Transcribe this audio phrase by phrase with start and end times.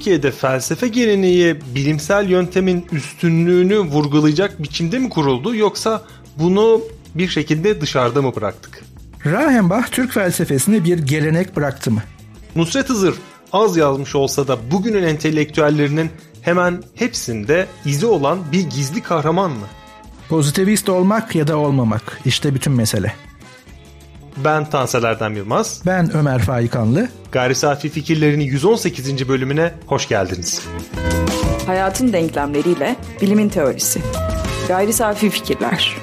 [0.00, 6.02] Türkiye'de felsefe geleneği bilimsel yöntemin üstünlüğünü vurgulayacak biçimde mi kuruldu yoksa
[6.36, 6.80] bunu
[7.14, 8.82] bir şekilde dışarıda mı bıraktık?
[9.26, 12.02] Rahenbach Türk felsefesine bir gelenek bıraktı mı?
[12.56, 13.14] Nusret Hızır
[13.52, 16.10] az yazmış olsa da bugünün entelektüellerinin
[16.42, 19.66] hemen hepsinde izi olan bir gizli kahraman mı?
[20.28, 23.12] Pozitivist olmak ya da olmamak işte bütün mesele.
[24.44, 25.82] Ben Tansel Erdem Yılmaz.
[25.86, 27.08] Ben Ömer Faikanlı.
[27.32, 29.28] Gayri Safi Fikirlerini 118.
[29.28, 30.62] bölümüne hoş geldiniz.
[31.66, 34.00] Hayatın denklemleriyle bilimin teorisi.
[34.68, 35.96] Gayri Safi Fikirler.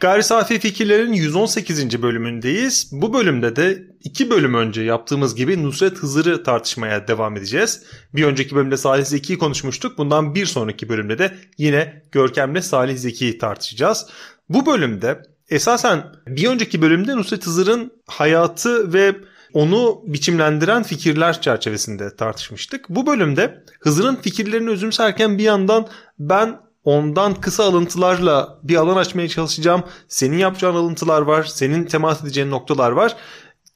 [0.00, 2.02] Gayri Safi Fikirlerin 118.
[2.02, 2.88] bölümündeyiz.
[2.92, 7.82] Bu bölümde de iki bölüm önce yaptığımız gibi Nusret Hızır'ı tartışmaya devam edeceğiz.
[8.14, 9.98] Bir önceki bölümde Salih Zeki'yi konuşmuştuk.
[9.98, 14.06] Bundan bir sonraki bölümde de yine Görkem'le Salih Zeki'yi tartışacağız.
[14.48, 19.16] Bu bölümde esasen bir önceki bölümde Nusret Hızır'ın hayatı ve
[19.52, 22.88] onu biçimlendiren fikirler çerçevesinde tartışmıştık.
[22.88, 25.88] Bu bölümde Hızır'ın fikirlerini özümserken bir yandan
[26.18, 29.82] ben ondan kısa alıntılarla bir alan açmaya çalışacağım.
[30.08, 33.16] Senin yapacağın alıntılar var, senin temas edeceğin noktalar var.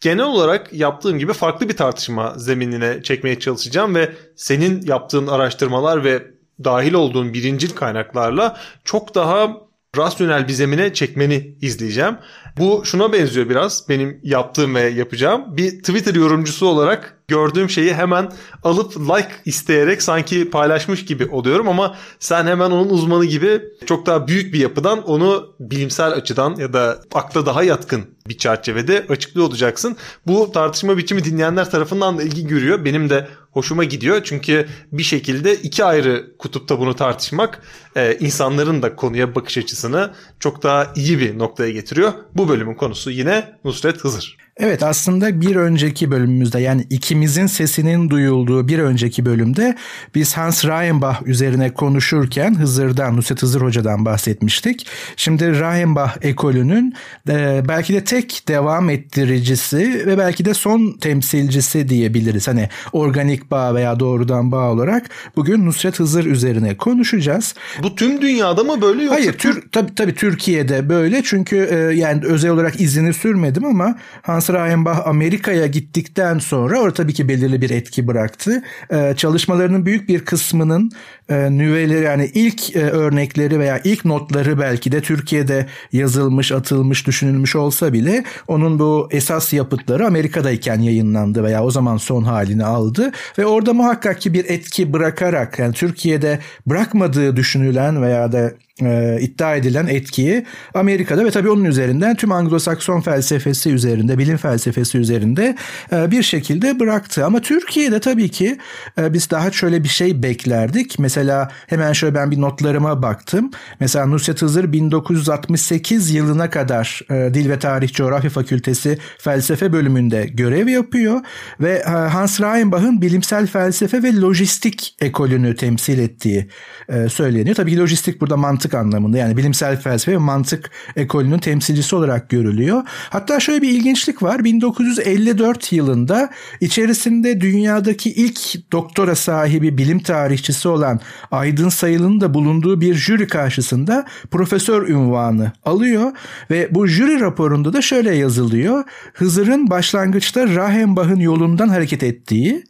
[0.01, 6.27] Genel olarak yaptığım gibi farklı bir tartışma zeminine çekmeye çalışacağım ve senin yaptığın araştırmalar ve
[6.65, 9.57] dahil olduğun birincil kaynaklarla çok daha
[9.97, 12.17] rasyonel bir zemine çekmeni izleyeceğim.
[12.59, 15.57] Bu şuna benziyor biraz benim yaptığım ve yapacağım.
[15.57, 18.33] Bir Twitter yorumcusu olarak gördüğüm şeyi hemen
[18.65, 24.27] alıp like isteyerek sanki paylaşmış gibi oluyorum ama sen hemen onun uzmanı gibi çok daha
[24.27, 29.97] büyük bir yapıdan onu bilimsel açıdan ya da akla daha yatkın bir çerçevede açıklıyor olacaksın.
[30.27, 32.85] Bu tartışma biçimi dinleyenler tarafından da ilgi görüyor.
[32.85, 34.21] Benim de hoşuma gidiyor.
[34.25, 37.63] Çünkü bir şekilde iki ayrı kutupta bunu tartışmak
[37.97, 42.13] e, insanların da konuya bakış açısını çok daha iyi bir noktaya getiriyor.
[42.35, 44.37] Bu bölümün konusu yine Nusret Hızır.
[44.63, 49.77] Evet aslında bir önceki bölümümüzde yani ikimizin sesinin duyulduğu bir önceki bölümde
[50.15, 54.87] biz Hans Reichenbach üzerine konuşurken Hızır'dan, Nusret Hızır Hoca'dan bahsetmiştik.
[55.17, 56.95] Şimdi Reichenbach ekolünün
[57.29, 62.49] e, belki de tek devam ettiricisi ve belki de son temsilcisi diyebiliriz.
[62.49, 67.55] Hani organik bağ veya doğrudan bağ olarak bugün Nusret Hızır üzerine konuşacağız.
[67.83, 69.21] Bu tüm dünyada mı böyle yoksa?
[69.21, 74.51] Hayır, tür, tabii, tabii Türkiye'de böyle çünkü e, yani özel olarak izini sürmedim ama Hans
[74.51, 78.63] Reichenbach Amerika'ya gittikten sonra orada tabii ki belirli bir etki bıraktı.
[78.93, 80.91] Ee, çalışmalarının büyük bir kısmının
[81.29, 87.57] e, nüveleri yani ilk e, örnekleri veya ilk notları belki de Türkiye'de yazılmış, atılmış, düşünülmüş
[87.57, 93.47] olsa bile onun bu esas yapıtları Amerika'dayken yayınlandı veya o zaman son halini aldı ve
[93.47, 98.53] orada muhakkak ki bir etki bırakarak yani Türkiye'de bırakmadığı düşünülen veya da
[98.83, 104.99] e, iddia edilen etkiyi Amerika'da ve tabii onun üzerinden tüm Anglo-Sakson felsefesi üzerinde, bilim felsefesi
[104.99, 105.57] üzerinde
[105.93, 107.27] e, bir şekilde bıraktı.
[107.27, 108.59] Ama Türkiye'de tabii ki
[108.99, 110.99] e, biz daha şöyle bir şey beklerdik.
[110.99, 113.51] Mesela hemen şöyle ben bir notlarıma baktım.
[113.81, 120.69] Mesela Nusret Hızır 1968 yılına kadar e, Dil ve Tarih Coğrafya Fakültesi felsefe bölümünde görev
[120.69, 121.21] yapıyor
[121.61, 126.49] ve e, Hans Reichenbach'ın bilimsel felsefe ve lojistik ekolünü temsil ettiği
[126.89, 127.57] e, söyleniyor.
[127.57, 132.83] Tabii ki lojistik burada mantık anlamında yani bilimsel felsefe ve mantık ekolünün temsilcisi olarak görülüyor.
[133.11, 134.45] Hatta şöyle bir ilginçlik var.
[134.45, 141.01] 1954 yılında içerisinde dünyadaki ilk doktora sahibi bilim tarihçisi olan
[141.31, 146.13] Aydın Sayılı'nın da bulunduğu bir jüri karşısında profesör ünvanı alıyor
[146.51, 148.85] ve bu jüri raporunda da şöyle yazılıyor.
[149.15, 152.65] Hızır'ın başlangıçta Rahenbach'ın yolundan hareket ettiği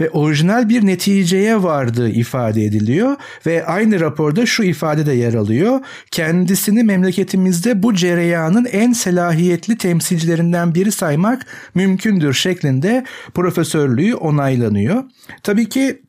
[0.00, 3.16] ve orijinal bir neticeye vardığı ifade ediliyor
[3.46, 5.80] ve aynı raporda şu ifade de yer alıyor.
[6.10, 15.04] Kendisini memleketimizde bu cereyanın en selahiyetli temsilcilerinden biri saymak mümkündür şeklinde profesörlüğü onaylanıyor.
[15.42, 16.03] Tabii ki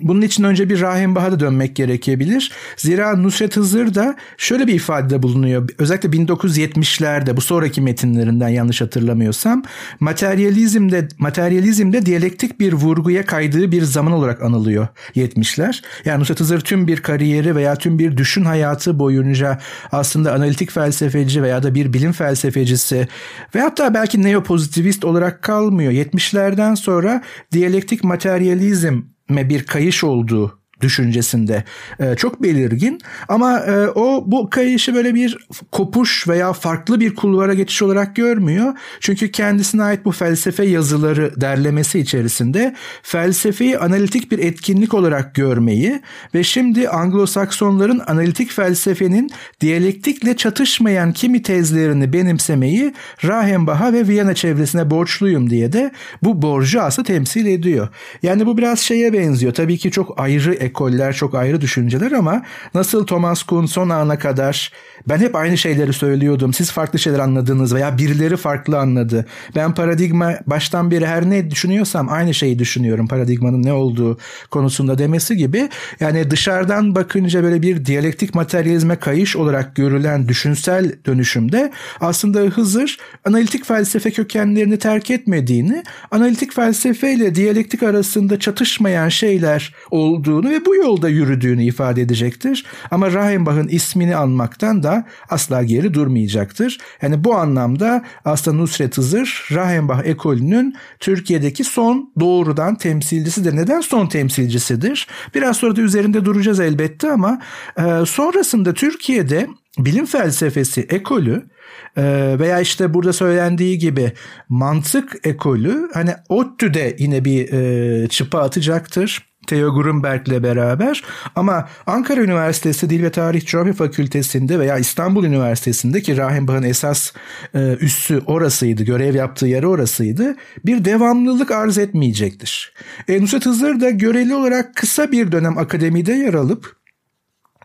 [0.00, 2.52] bunun için önce bir Rahim da dönmek gerekebilir.
[2.76, 5.68] Zira Nusret Hızır da şöyle bir ifadede bulunuyor.
[5.78, 9.62] Özellikle 1970'lerde bu sonraki metinlerinden yanlış hatırlamıyorsam
[10.00, 15.82] materyalizmde materyalizmde diyalektik bir vurguya kaydığı bir zaman olarak anılıyor 70'ler.
[16.04, 19.58] Yani Nusret Hızır tüm bir kariyeri veya tüm bir düşün hayatı boyunca
[19.92, 23.08] aslında analitik felsefeci veya da bir bilim felsefecisi
[23.54, 25.92] ve hatta belki neopozitivist olarak kalmıyor.
[25.92, 27.22] 70'lerden sonra
[27.52, 29.02] diyalektik materyalizm
[29.48, 31.64] bir kayış olduğu düşüncesinde
[32.00, 35.38] e, çok belirgin ama e, o bu kayışı böyle bir
[35.72, 38.74] kopuş veya farklı bir kulvara geçiş olarak görmüyor.
[39.00, 46.02] Çünkü kendisine ait bu felsefe yazıları derlemesi içerisinde felsefeyi analitik bir etkinlik olarak görmeyi
[46.34, 49.30] ve şimdi Anglo-Saksonların analitik felsefenin
[49.60, 52.94] diyalektikle çatışmayan kimi tezlerini benimsemeyi
[53.24, 55.92] Rahenbach'a ve Viyana çevresine borçluyum diye de
[56.22, 57.88] bu borcu aslında temsil ediyor.
[58.22, 59.54] Yani bu biraz şeye benziyor.
[59.54, 62.42] Tabii ki çok ayrı ekoller, çok ayrı düşünceler ama
[62.74, 64.72] nasıl Thomas Kuhn son ana kadar
[65.08, 66.52] ben hep aynı şeyleri söylüyordum.
[66.52, 69.26] Siz farklı şeyler anladınız veya birileri farklı anladı.
[69.56, 73.08] Ben paradigma baştan beri her ne düşünüyorsam aynı şeyi düşünüyorum.
[73.08, 74.18] Paradigmanın ne olduğu
[74.50, 75.68] konusunda demesi gibi.
[76.00, 83.64] Yani dışarıdan bakınca böyle bir diyalektik materyalizme kayış olarak görülen düşünsel dönüşümde aslında Hızır analitik
[83.64, 91.08] felsefe kökenlerini terk etmediğini, analitik felsefe ile diyalektik arasında çatışmayan şeyler olduğunu ve bu yolda
[91.08, 92.64] yürüdüğünü ifade edecektir.
[92.90, 94.89] Ama Rahenbach'ın ismini anmaktan da
[95.28, 96.78] asla geri durmayacaktır.
[97.02, 103.56] Yani bu anlamda aslında Nusret Hızır Rahenbach ekolünün Türkiye'deki son doğrudan temsilcisidir.
[103.56, 105.06] Neden son temsilcisidir?
[105.34, 107.40] Biraz sonra da üzerinde duracağız elbette ama
[107.78, 109.46] e, sonrasında Türkiye'de
[109.78, 111.50] bilim felsefesi ekolü
[111.96, 114.12] e, veya işte burada söylendiği gibi
[114.48, 119.29] mantık ekolü hani ODTÜ'de yine bir e, çıpa atacaktır.
[119.46, 121.04] Theo Grunberg'le beraber
[121.36, 127.12] ama Ankara Üniversitesi Dil ve Tarih Coğrafya Fakültesi'nde veya İstanbul Üniversitesi'nde ki Rahenbach'ın esas
[127.54, 130.36] e, üssü orasıydı, görev yaptığı yer orasıydı.
[130.64, 132.72] Bir devamlılık arz etmeyecektir.
[133.08, 136.79] E, Nusret Hızır da göreli olarak kısa bir dönem akademide yer alıp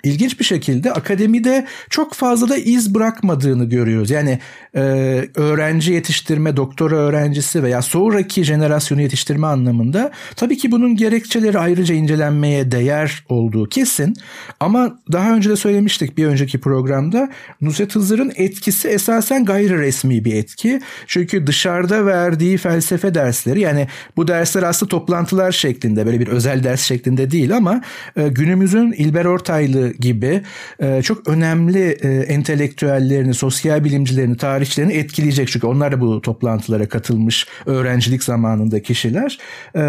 [0.06, 4.12] ilginç bir şekilde akademide çok fazla da iz bırakmadığını görüyoruz.
[4.12, 4.40] Yani
[4.76, 4.82] e,
[5.36, 12.72] öğrenci yetiştirme, doktora öğrencisi veya sonraki jenerasyonu yetiştirme anlamında tabii ki bunun gerekçeleri ayrıca incelenmeye
[12.72, 14.14] değer olduğu kesin.
[14.60, 17.30] Ama daha önce de söylemiştik bir önceki programda
[17.62, 20.82] Nusret Hızır'ın etkisi esasen gayri resmi bir etki.
[21.08, 23.88] Çünkü dışarıda verdiği felsefe dersleri yani
[24.18, 27.82] bu dersler aslında toplantılar şeklinde böyle bir özel ders şeklinde değil ama
[28.16, 30.42] e, günümüzün İlber Ortaylı gibi
[30.80, 35.48] e, çok önemli e, entelektüellerini, sosyal bilimcilerini, tarihçilerini etkileyecek.
[35.48, 39.40] Çünkü onlar da bu toplantılara katılmış öğrencilik zamanında kişiler.
[39.76, 39.82] E,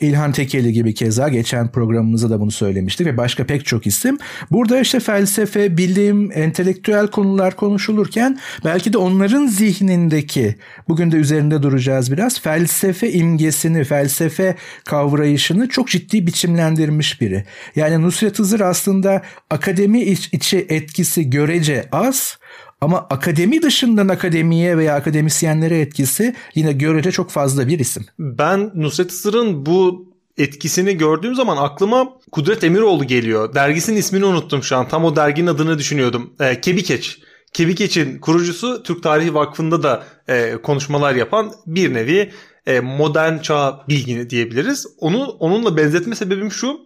[0.00, 4.18] İlhan Tekeli gibi keza geçen programımızda da bunu söylemiştik ve başka pek çok isim.
[4.50, 10.56] Burada işte felsefe, bilim, entelektüel konular konuşulurken belki de onların zihnindeki
[10.88, 17.44] bugün de üzerinde duracağız biraz felsefe imgesini, felsefe kavrayışını çok ciddi biçimlendirmiş biri.
[17.76, 19.11] Yani Nusret Hızır aslında
[19.50, 22.38] akademi içi etkisi görece az
[22.80, 28.06] ama akademi dışından akademiye veya akademisyenlere etkisi yine görece çok fazla bir isim.
[28.18, 33.54] Ben Nusret Hızır'ın bu etkisini gördüğüm zaman aklıma Kudret Emiroğlu geliyor.
[33.54, 34.88] Dergisinin ismini unuttum şu an.
[34.88, 36.34] Tam o derginin adını düşünüyordum.
[36.40, 37.18] E, Kebikeç.
[37.52, 42.32] Kebikeç'in kurucusu Türk Tarihi Vakfı'nda da e, konuşmalar yapan bir nevi
[42.66, 44.86] e, modern çağ bilgini diyebiliriz.
[44.98, 46.80] Onu onunla benzetme sebebim şu.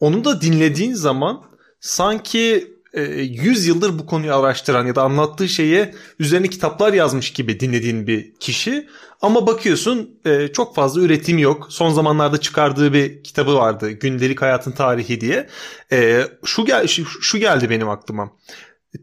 [0.00, 1.42] Onu da dinlediğin zaman
[1.84, 7.60] sanki e, 100 yıldır bu konuyu araştıran ya da anlattığı şeye üzerine kitaplar yazmış gibi
[7.60, 8.88] dinlediğin bir kişi.
[9.22, 11.66] Ama bakıyorsun e, çok fazla üretim yok.
[11.70, 13.90] Son zamanlarda çıkardığı bir kitabı vardı.
[13.90, 15.48] Gündelik Hayatın Tarihi diye.
[15.92, 16.86] E, şu, gel
[17.20, 18.30] şu geldi benim aklıma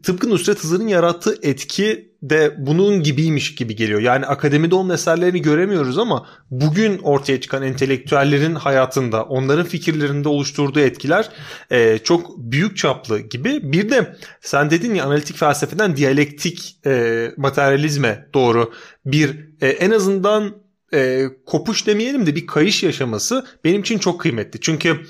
[0.02, 4.00] tıpkı Nusret Hızır'ın yarattığı etki de bunun gibiymiş gibi geliyor.
[4.00, 11.28] Yani akademide onun eserlerini göremiyoruz ama bugün ortaya çıkan entelektüellerin hayatında, onların fikirlerinde oluşturduğu etkiler
[11.70, 13.72] e, çok büyük çaplı gibi.
[13.72, 18.72] Bir de sen dedin ya analitik felsefeden diyalektik e, materyalizme doğru
[19.06, 20.54] bir e, en azından
[20.94, 24.60] e, kopuş demeyelim de bir kayış yaşaması benim için çok kıymetli.
[24.60, 25.00] Çünkü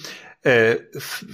[0.46, 0.78] e,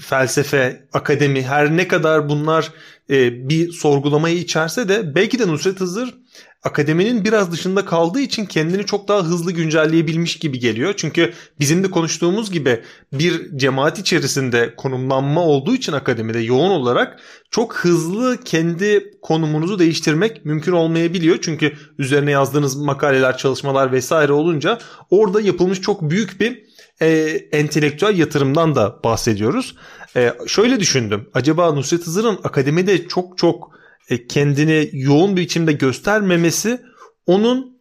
[0.01, 2.73] felsefe, akademi her ne kadar bunlar
[3.11, 6.15] e, bir sorgulamayı içerse de belki de Nusret Hızır
[6.63, 10.95] akademinin biraz dışında kaldığı için kendini çok daha hızlı güncelleyebilmiş gibi geliyor.
[10.97, 17.77] Çünkü bizim de konuştuğumuz gibi bir cemaat içerisinde konumlanma olduğu için akademide yoğun olarak çok
[17.77, 21.39] hızlı kendi konumunuzu değiştirmek mümkün olmayabiliyor.
[21.43, 24.79] Çünkü üzerine yazdığınız makaleler, çalışmalar vesaire olunca
[25.11, 26.69] orada yapılmış çok büyük bir
[27.01, 27.09] e,
[27.53, 29.77] entelektüel yatırımdan da bahsediyoruz.
[30.17, 31.31] E, şöyle düşündüm.
[31.35, 33.71] Acaba Nusret Hızır'ın akademide çok çok
[34.09, 36.81] e, kendini yoğun bir biçimde göstermemesi
[37.27, 37.79] onun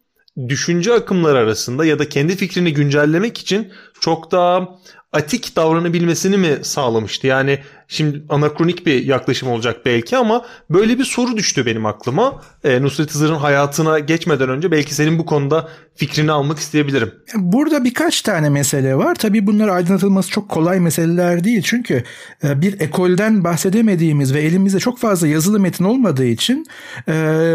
[0.48, 4.78] düşünce akımları arasında ya da kendi fikrini güncellemek için çok daha
[5.12, 7.26] atik davranabilmesini mi sağlamıştı?
[7.26, 7.58] Yani
[7.90, 12.42] Şimdi anakronik bir yaklaşım olacak belki ama böyle bir soru düştü benim aklıma.
[12.64, 15.68] E, Nusret Hızır'ın hayatına geçmeden önce belki senin bu konuda
[15.98, 17.12] fikrini almak isteyebilirim.
[17.34, 19.14] Burada birkaç tane mesele var.
[19.14, 21.62] Tabii bunlar aydınlatılması çok kolay meseleler değil.
[21.62, 22.04] Çünkü
[22.44, 26.66] e, bir ekolden bahsedemediğimiz ve elimizde çok fazla yazılı metin olmadığı için
[27.08, 27.12] e,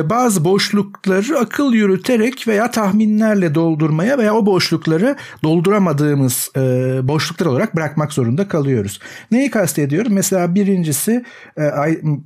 [0.10, 6.60] bazı boşlukları akıl yürüterek veya tahminlerle doldurmaya veya o boşlukları dolduramadığımız e,
[7.04, 9.00] boşluklar olarak bırakmak zorunda kalıyoruz.
[9.32, 10.14] Neyi kastediyorum?
[10.24, 11.24] Mesela birincisi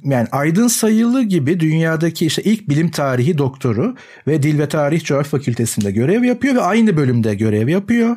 [0.04, 3.96] yani Aydın Sayılı gibi dünyadaki işte ilk bilim tarihi doktoru
[4.28, 8.16] ve Dil ve Tarih Coğrafya Fakültesi'nde görev yapıyor ve aynı bölümde görev yapıyor.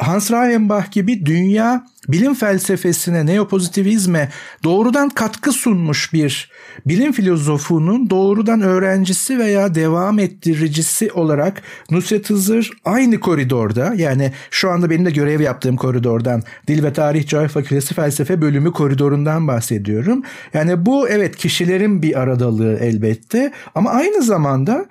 [0.00, 4.28] Hans Reichenbach gibi dünya bilim felsefesine, neopozitivizme
[4.64, 6.50] doğrudan katkı sunmuş bir
[6.86, 14.90] bilim filozofunun doğrudan öğrencisi veya devam ettiricisi olarak Nusret Hızır aynı koridorda yani şu anda
[14.90, 20.22] benim de görev yaptığım koridordan Dil ve Tarih Coğrafya Fakültesi Felsefe Bölümü koridorundan bahsediyorum.
[20.54, 24.86] Yani bu evet kişilerin bir aradalığı elbette ama aynı zamanda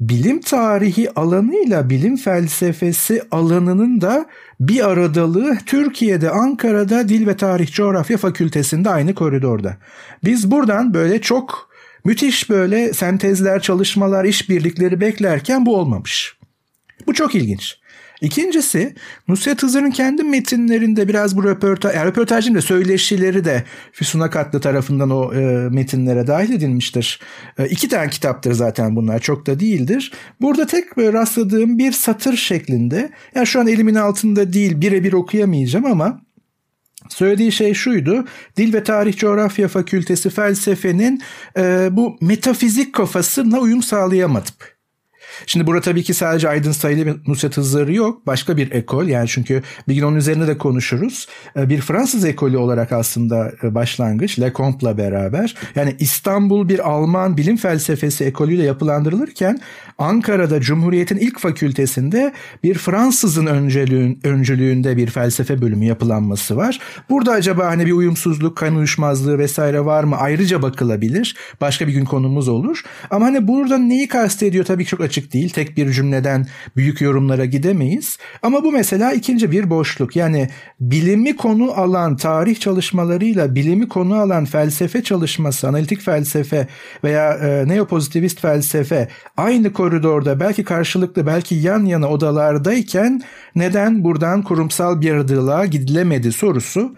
[0.00, 4.26] bilim tarihi alanıyla bilim felsefesi alanının da
[4.60, 9.76] bir aradalığı Türkiye'de Ankara'da Dil ve Tarih Coğrafya Fakültesinde aynı koridorda.
[10.24, 11.70] Biz buradan böyle çok
[12.04, 16.36] müthiş böyle sentezler, çalışmalar, işbirlikleri beklerken bu olmamış.
[17.06, 17.78] Bu çok ilginç.
[18.20, 18.94] İkincisi
[19.28, 25.10] Nusret Hızır'ın kendi metinlerinde biraz bu röportaj, yani röportajın da söyleşileri de Füsun Akatlı tarafından
[25.10, 27.20] o e, metinlere dahil edilmiştir.
[27.58, 30.12] E, iki tane kitaptır zaten bunlar çok da değildir.
[30.40, 35.86] Burada tek böyle rastladığım bir satır şeklinde yani şu an elimin altında değil birebir okuyamayacağım
[35.86, 36.20] ama
[37.08, 38.24] Söylediği şey şuydu.
[38.56, 41.22] Dil ve Tarih Coğrafya Fakültesi felsefenin
[41.56, 44.54] e, bu metafizik kafasına uyum sağlayamadım.
[45.46, 48.26] Şimdi burada tabii ki sadece Aydın Sayılı ve Nusret Hızları yok.
[48.26, 51.26] Başka bir ekol yani çünkü bir gün onun üzerine de konuşuruz.
[51.56, 55.54] Ee, bir Fransız ekolü olarak aslında e, başlangıç Lecompte'la beraber.
[55.74, 59.60] Yani İstanbul bir Alman bilim felsefesi ekolüyle yapılandırılırken
[59.98, 66.80] Ankara'da Cumhuriyet'in ilk fakültesinde bir Fransızın öncülüğün, öncülüğünde bir felsefe bölümü yapılanması var.
[67.10, 70.16] Burada acaba hani bir uyumsuzluk, kan uyuşmazlığı vesaire var mı?
[70.16, 71.36] Ayrıca bakılabilir.
[71.60, 72.82] Başka bir gün konumuz olur.
[73.10, 75.50] Ama hani burada neyi kastediyor tabii ki çok açık değil.
[75.50, 78.18] Tek bir cümleden büyük yorumlara gidemeyiz.
[78.42, 80.16] Ama bu mesela ikinci bir boşluk.
[80.16, 80.48] Yani
[80.80, 86.68] bilimi konu alan tarih çalışmalarıyla bilimi konu alan felsefe çalışması, analitik felsefe
[87.04, 93.22] veya e, neopozitivist felsefe aynı koridorda belki karşılıklı belki yan yana odalardayken
[93.54, 96.94] neden buradan kurumsal bir aradalığa gidilemedi sorusu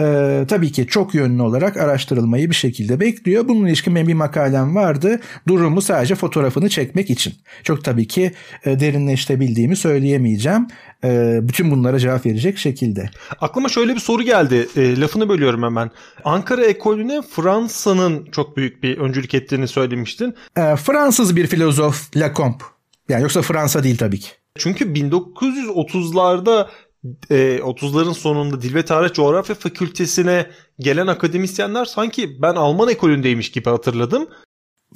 [0.00, 3.48] e, tabii ki çok yönlü olarak araştırılmayı bir şekilde bekliyor.
[3.48, 5.20] Bunun ilişkin benim bir makalem vardı.
[5.48, 7.34] Durumu sadece fotoğrafını çekmek için.
[7.62, 8.32] Çok tabii ki
[8.64, 10.66] e, derinleştirebildiğimi söyleyemeyeceğim.
[11.04, 13.10] E, bütün bunlara cevap verecek şekilde.
[13.40, 14.68] Aklıma şöyle bir soru geldi.
[14.76, 15.90] E, lafını bölüyorum hemen.
[16.24, 20.34] Ankara ekolüne Fransa'nın çok büyük bir öncülük ettiğini söylemiştin.
[20.56, 22.64] E, Fransız bir filozof Lacombe.
[23.08, 24.28] Yani yoksa Fransa değil tabii ki.
[24.58, 26.66] Çünkü 1930'larda
[27.30, 30.46] e, 30'ların sonunda Dil ve Tarih Coğrafya Fakültesine
[30.78, 34.28] gelen akademisyenler sanki ben Alman ekolündeymiş gibi hatırladım.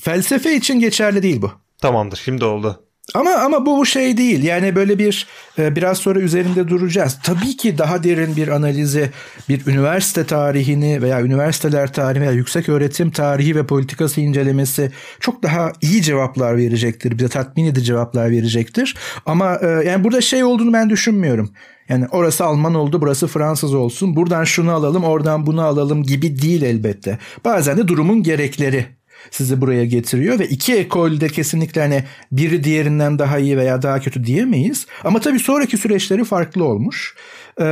[0.01, 1.51] Felsefe için geçerli değil bu.
[1.79, 2.85] Tamamdır şimdi oldu.
[3.15, 4.43] Ama ama bu şey değil.
[4.43, 5.27] Yani böyle bir
[5.59, 7.19] e, biraz sonra üzerinde duracağız.
[7.23, 9.11] Tabii ki daha derin bir analizi,
[9.49, 15.73] bir üniversite tarihini veya üniversiteler tarihi veya yüksek öğretim tarihi ve politikası incelemesi çok daha
[15.81, 17.19] iyi cevaplar verecektir.
[17.19, 18.95] Bize tatmin edici cevaplar verecektir.
[19.27, 21.51] Ama e, yani burada şey olduğunu ben düşünmüyorum.
[21.89, 24.17] Yani orası Alman oldu, burası Fransız olsun.
[24.17, 27.19] Buradan şunu alalım, oradan bunu alalım gibi değil elbette.
[27.45, 28.87] Bazen de durumun gerekleri
[29.31, 34.25] sizi buraya getiriyor ve iki ekolde kesinlikle hani biri diğerinden daha iyi veya daha kötü
[34.25, 34.87] diyemeyiz.
[35.05, 37.15] Ama tabii sonraki süreçleri farklı olmuş.
[37.61, 37.65] Ee,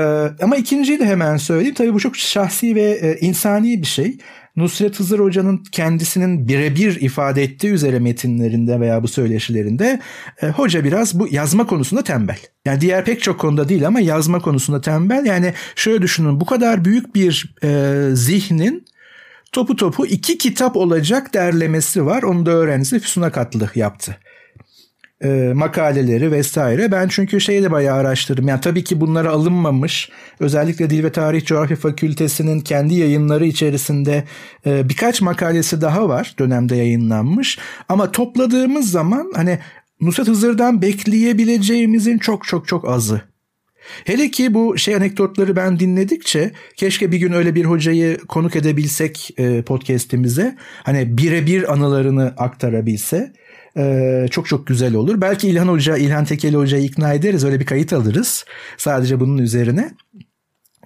[0.43, 1.75] ama ikinciyi de hemen söyleyeyim.
[1.75, 4.17] Tabii bu çok şahsi ve e, insani bir şey.
[4.57, 10.01] Nusret Hızır Hoca'nın kendisinin birebir ifade ettiği üzere metinlerinde veya bu söyleşilerinde
[10.43, 12.39] e, hoca biraz bu yazma konusunda tembel.
[12.65, 15.27] Yani diğer pek çok konuda değil ama yazma konusunda tembel.
[15.27, 18.85] Yani şöyle düşünün bu kadar büyük bir e, zihnin
[19.53, 22.23] topu topu iki kitap olacak derlemesi var.
[22.23, 24.17] Onu da öğrencisi Füsun Akatlı yaptı
[25.23, 26.93] e, makaleleri vesaire.
[26.93, 28.49] Ben çünkü şeyi de bayağı araştırdım.
[28.49, 30.09] Yani tabii ki bunlara alınmamış.
[30.41, 34.25] Özellikle Dil ve Tarih Coğrafya Fakültesi'nin kendi yayınları içerisinde
[34.67, 37.59] e, birkaç makalesi daha var dönemde yayınlanmış.
[37.89, 39.59] Ama topladığımız zaman hani
[40.01, 43.23] Nusret Hızır'dan bekleyebileceğimizin çok çok çok azı.
[44.05, 49.35] Hele ki bu şey anekdotları ben dinledikçe keşke bir gün öyle bir hocayı konuk edebilsek
[49.39, 50.57] e, podcast'imize.
[50.83, 53.33] Hani birebir anılarını aktarabilse
[53.77, 55.21] e, çok çok güzel olur.
[55.21, 57.45] Belki İlhan Hoca, İlhan Tekeli Hoca'yı ikna ederiz.
[57.45, 58.45] Öyle bir kayıt alırız.
[58.77, 59.95] Sadece bunun üzerine.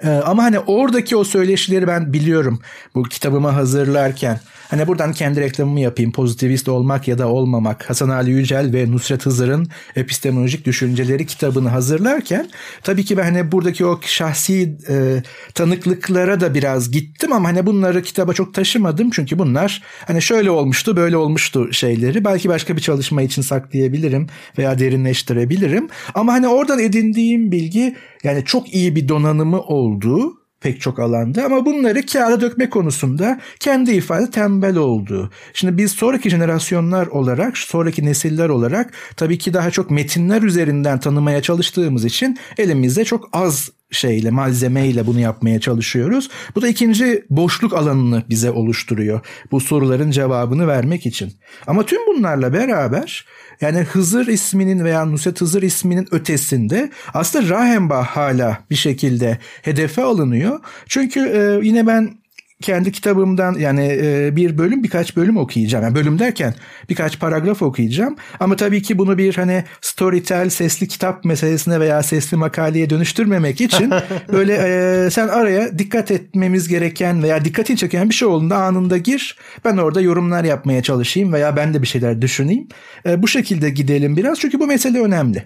[0.03, 2.61] Ee, ama hani oradaki o söyleşileri ben biliyorum
[2.95, 4.41] bu kitabımı hazırlarken.
[4.69, 6.13] Hani buradan kendi reklamımı yapayım.
[6.13, 7.91] Pozitivist olmak ya da olmamak.
[7.91, 12.49] Hasan Ali Yücel ve Nusret Hızır'ın epistemolojik düşünceleri kitabını hazırlarken
[12.83, 15.23] tabii ki ben hani buradaki o şahsi e,
[15.55, 19.11] tanıklıklara da biraz gittim ama hani bunları kitaba çok taşımadım.
[19.11, 22.25] Çünkü bunlar hani şöyle olmuştu böyle olmuştu şeyleri.
[22.25, 24.27] Belki başka bir çalışma için saklayabilirim
[24.59, 25.89] veya derinleştirebilirim.
[26.15, 31.67] Ama hani oradan edindiğim bilgi yani çok iyi bir donanımı olduğu pek çok alanda ama
[31.67, 35.31] bunları kağıda dökme konusunda kendi ifade tembel oldu.
[35.55, 41.43] Şimdi biz sonraki jenerasyonlar olarak, sonraki nesiller olarak tabii ki daha çok metinler üzerinden tanımaya
[41.43, 46.31] çalıştığımız için elimizde çok az şeyle malzemeyle bunu yapmaya çalışıyoruz.
[46.55, 49.21] Bu da ikinci boşluk alanını bize oluşturuyor.
[49.51, 51.33] Bu soruların cevabını vermek için.
[51.67, 53.27] Ama tüm bunlarla beraber
[53.61, 60.61] yani Hızır isminin veya Nusret Hızır isminin ötesinde aslında Rahenbach hala bir şekilde hedefe alınıyor.
[60.89, 62.19] Çünkü e, yine ben
[62.63, 65.85] kendi kitabımdan yani e, bir bölüm birkaç bölüm okuyacağım.
[65.85, 66.55] Yani bölüm derken
[66.89, 68.17] birkaç paragraf okuyacağım.
[68.41, 73.93] Ama tabii ki bunu bir hani storytell sesli kitap meselesine veya sesli makaleye dönüştürmemek için
[74.33, 79.39] böyle e, sen araya dikkat etmemiz gereken veya dikkatini çeken bir şey olduğunda anında gir.
[79.65, 82.69] Ben orada yorumlar yapmaya çalışayım veya ben de bir şeyler düşüneyim.
[83.07, 85.45] E, bu şekilde gidelim biraz çünkü bu mesele önemli.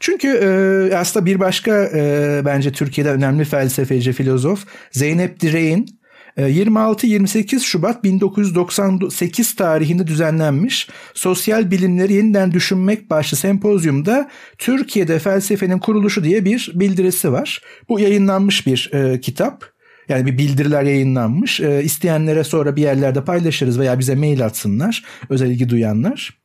[0.00, 5.86] Çünkü e, aslında bir başka e, bence Türkiye'de önemli felsefeci, filozof Zeynep Direğin
[6.36, 16.24] 26-28 ee, Şubat 1998 tarihinde düzenlenmiş Sosyal Bilimleri Yeniden Düşünmek başlı sempozyumda Türkiye'de felsefenin kuruluşu
[16.24, 17.62] diye bir bildirisi var.
[17.88, 19.74] Bu yayınlanmış bir e, kitap.
[20.08, 21.60] Yani bir bildiriler yayınlanmış.
[21.60, 25.04] E, isteyenlere sonra bir yerlerde paylaşırız veya bize mail atsınlar.
[25.28, 26.44] Özel ilgi duyanlar.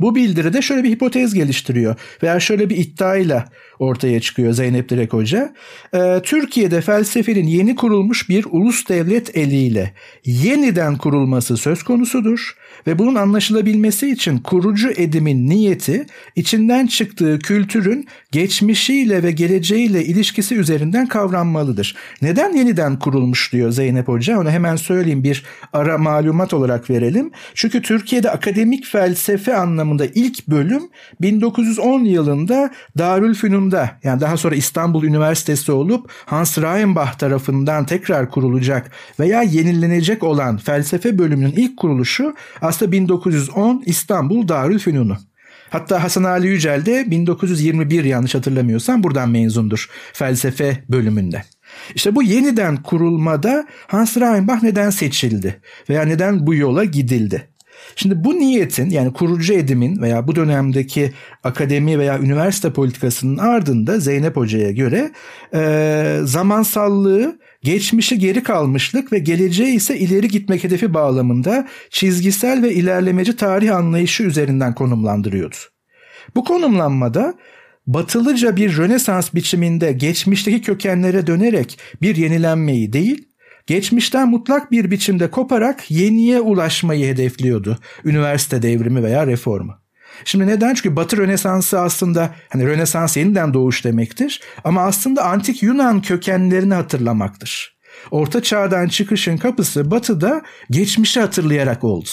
[0.00, 3.44] Bu bildiride şöyle bir hipotez geliştiriyor veya şöyle bir iddiayla
[3.78, 5.54] ortaya çıkıyor Zeynep Direk Hoca.
[5.94, 13.14] Ee, Türkiye'de felsefenin yeni kurulmuş bir ulus devlet eliyle yeniden kurulması söz konusudur ve bunun
[13.14, 21.96] anlaşılabilmesi için kurucu edimin niyeti içinden çıktığı kültürün geçmişiyle ve geleceğiyle ilişkisi üzerinden kavranmalıdır.
[22.22, 24.40] Neden yeniden kurulmuş diyor Zeynep Hoca?
[24.40, 27.30] Onu hemen söyleyeyim bir ara malumat olarak verelim.
[27.54, 30.82] Çünkü Türkiye'de akademik felsefe anlamında ilk bölüm
[31.20, 32.70] 1910 yılında
[33.70, 38.90] Darülfünun'da yani daha sonra İstanbul Üniversitesi olup Hans Reichenbach tarafından tekrar kurulacak
[39.20, 45.16] veya yenilenecek olan felsefe bölümünün ilk kuruluşu aslında 1910 İstanbul Darülfünunu.
[45.70, 51.42] Hatta Hasan Ali Yücel de 1921 yanlış hatırlamıyorsam buradan mezundur felsefe bölümünde.
[51.94, 57.53] İşte bu yeniden kurulmada Hans Reinbach neden seçildi veya neden bu yola gidildi?
[57.96, 61.12] Şimdi bu niyetin yani kurucu edimin veya bu dönemdeki
[61.44, 65.12] akademi veya üniversite politikasının ardında Zeynep Hoca'ya göre
[65.54, 73.36] e, zamansallığı geçmişi geri kalmışlık ve geleceğe ise ileri gitmek hedefi bağlamında çizgisel ve ilerlemeci
[73.36, 75.56] tarih anlayışı üzerinden konumlandırıyordu.
[76.36, 77.34] Bu konumlanmada
[77.86, 83.28] batılıca bir rönesans biçiminde geçmişteki kökenlere dönerek bir yenilenmeyi değil,
[83.66, 89.74] geçmişten mutlak bir biçimde koparak yeniye ulaşmayı hedefliyordu üniversite devrimi veya reformu.
[90.24, 90.74] Şimdi neden?
[90.74, 97.74] Çünkü Batı Rönesansı aslında hani Rönesans yeniden doğuş demektir ama aslında antik Yunan kökenlerini hatırlamaktır.
[98.10, 102.08] Orta çağdan çıkışın kapısı Batı'da geçmişi hatırlayarak oldu.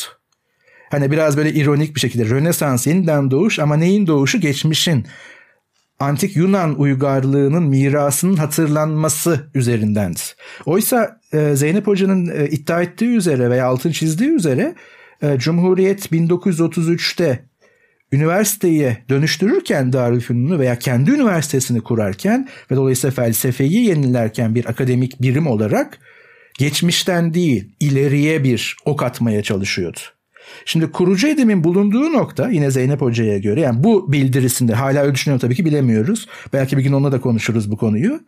[0.92, 4.40] Hani biraz böyle ironik bir şekilde Rönesans yeniden doğuş ama neyin doğuşu?
[4.40, 5.06] Geçmişin.
[6.02, 10.20] Antik Yunan uygarlığının mirasının hatırlanması üzerindendi.
[10.66, 14.76] Oysa e, Zeynep Hoca'nın e, iddia ettiği üzere veya altın çizdiği üzere
[15.22, 17.46] e, Cumhuriyet 1933'te
[18.12, 26.00] üniversiteyi dönüştürürken Darülfünun'u veya kendi üniversitesini kurarken ve dolayısıyla felsefeyi yenilerken bir akademik birim olarak
[26.60, 30.00] geçmişten değil ileriye bir ok atmaya çalışıyordu.
[30.66, 35.48] Şimdi kurucu edimin bulunduğu nokta yine Zeynep Hoca'ya göre yani bu bildirisinde hala öyle düşünüyorum
[35.48, 36.28] tabii ki bilemiyoruz.
[36.54, 38.20] Belki bir gün onunla da konuşuruz bu konuyu.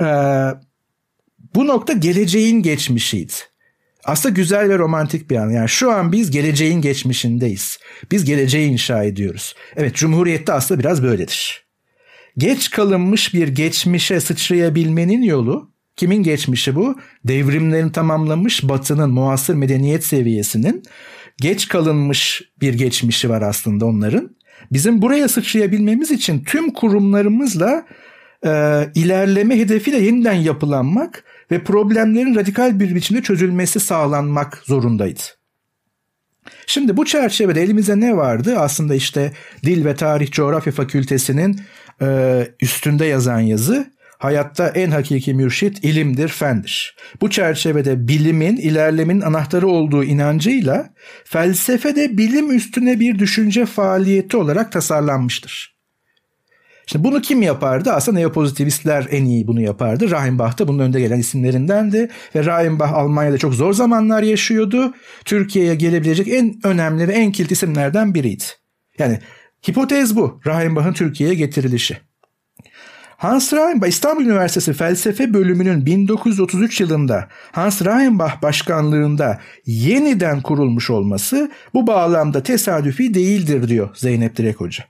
[0.00, 0.04] Ee,
[1.54, 3.32] bu nokta geleceğin geçmişiydi.
[4.04, 5.50] Aslında güzel ve romantik bir an.
[5.50, 7.78] Yani şu an biz geleceğin geçmişindeyiz.
[8.10, 9.54] Biz geleceği inşa ediyoruz.
[9.76, 11.66] Evet Cumhuriyet'te aslında biraz böyledir.
[12.38, 16.98] Geç kalınmış bir geçmişe sıçrayabilmenin yolu kimin geçmişi bu?
[17.24, 20.82] Devrimlerin tamamlamış Batı'nın muasır medeniyet seviyesinin
[21.40, 24.36] geç kalınmış bir geçmişi var aslında onların.
[24.72, 27.86] Bizim buraya sıçrayabilmemiz için tüm kurumlarımızla
[28.46, 28.50] e,
[28.94, 35.20] ilerleme hedefiyle yeniden yapılanmak ve problemlerin radikal bir biçimde çözülmesi sağlanmak zorundaydı.
[36.66, 38.58] Şimdi bu çerçevede elimizde ne vardı?
[38.58, 41.60] Aslında işte Dil ve Tarih Coğrafya Fakültesinin
[42.02, 46.96] e, üstünde yazan yazı Hayatta en hakiki mürşit ilimdir, fendir.
[47.20, 54.72] Bu çerçevede bilimin, ilerlemenin anahtarı olduğu inancıyla felsefe de bilim üstüne bir düşünce faaliyeti olarak
[54.72, 55.76] tasarlanmıştır.
[56.86, 57.92] Şimdi bunu kim yapardı?
[57.92, 60.10] Aslında neopozitivistler en iyi bunu yapardı.
[60.10, 62.08] Rahimbach da bunun önde gelen isimlerindendi.
[62.34, 64.94] Ve Rahimbach Almanya'da çok zor zamanlar yaşıyordu.
[65.24, 68.44] Türkiye'ye gelebilecek en önemli ve en kilit isimlerden biriydi.
[68.98, 69.18] Yani
[69.68, 70.40] hipotez bu.
[70.46, 71.98] Rahimbach'ın Türkiye'ye getirilişi.
[73.16, 81.86] Hans Reinbach İstanbul Üniversitesi Felsefe Bölümünün 1933 yılında Hans Reinbach başkanlığında yeniden kurulmuş olması bu
[81.86, 84.84] bağlamda tesadüfi değildir diyor Zeynep Direk Hoca.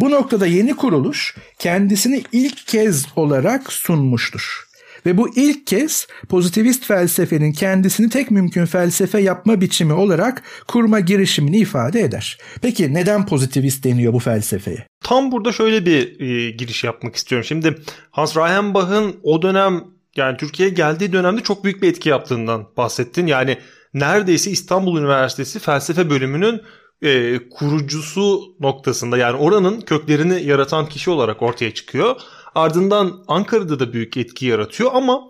[0.00, 4.69] Bu noktada yeni kuruluş kendisini ilk kez olarak sunmuştur.
[5.06, 11.58] Ve bu ilk kez pozitivist felsefenin kendisini tek mümkün felsefe yapma biçimi olarak kurma girişimini
[11.58, 12.38] ifade eder.
[12.62, 14.86] Peki neden pozitivist deniyor bu felsefeye?
[15.04, 17.44] Tam burada şöyle bir e, giriş yapmak istiyorum.
[17.44, 17.78] Şimdi
[18.10, 19.84] Hans Reichenbach'ın o dönem
[20.16, 23.26] yani Türkiye'ye geldiği dönemde çok büyük bir etki yaptığından bahsettin.
[23.26, 23.58] Yani
[23.94, 26.60] neredeyse İstanbul Üniversitesi felsefe bölümünün
[27.02, 32.16] e, kurucusu noktasında yani oranın köklerini yaratan kişi olarak ortaya çıkıyor.
[32.54, 35.20] Ardından Ankara'da da büyük etki yaratıyor ama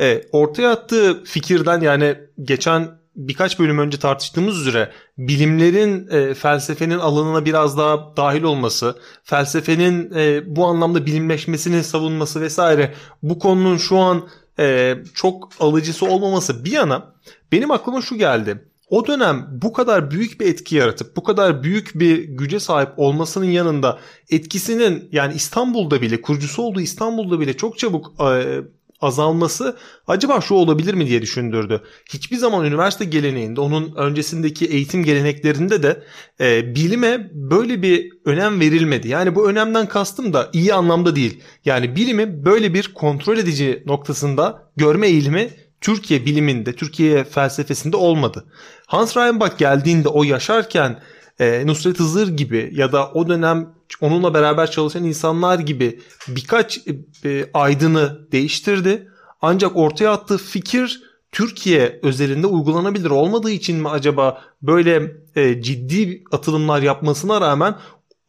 [0.00, 7.44] e, ortaya attığı fikirden yani geçen birkaç bölüm önce tartıştığımız üzere bilimlerin e, felsefenin alanına
[7.44, 14.28] biraz daha dahil olması, felsefenin e, bu anlamda bilimleşmesini savunması vesaire bu konunun şu an
[14.58, 17.14] e, çok alıcısı olmaması bir yana
[17.52, 21.90] benim aklıma şu geldi o dönem bu kadar büyük bir etki yaratıp bu kadar büyük
[21.94, 23.98] bir güce sahip olmasının yanında
[24.30, 28.60] etkisinin yani İstanbul'da bile kurucusu olduğu İstanbul'da bile çok çabuk e,
[29.00, 31.82] azalması acaba şu olabilir mi diye düşündürdü.
[32.12, 36.02] Hiçbir zaman üniversite geleneğinde onun öncesindeki eğitim geleneklerinde de
[36.40, 39.08] e, bilime böyle bir önem verilmedi.
[39.08, 41.40] Yani bu önemden kastım da iyi anlamda değil.
[41.64, 48.44] Yani bilimi böyle bir kontrol edici noktasında görme eğilimi Türkiye biliminde, Türkiye felsefesinde olmadı.
[48.86, 51.02] Hans Reinbach geldiğinde o yaşarken
[51.40, 56.80] e, Nusret Hızır gibi ya da o dönem onunla beraber çalışan insanlar gibi birkaç
[57.24, 59.08] e, aydını değiştirdi.
[59.42, 66.82] Ancak ortaya attığı fikir Türkiye özelinde uygulanabilir olmadığı için mi acaba böyle e, ciddi atılımlar
[66.82, 67.76] yapmasına rağmen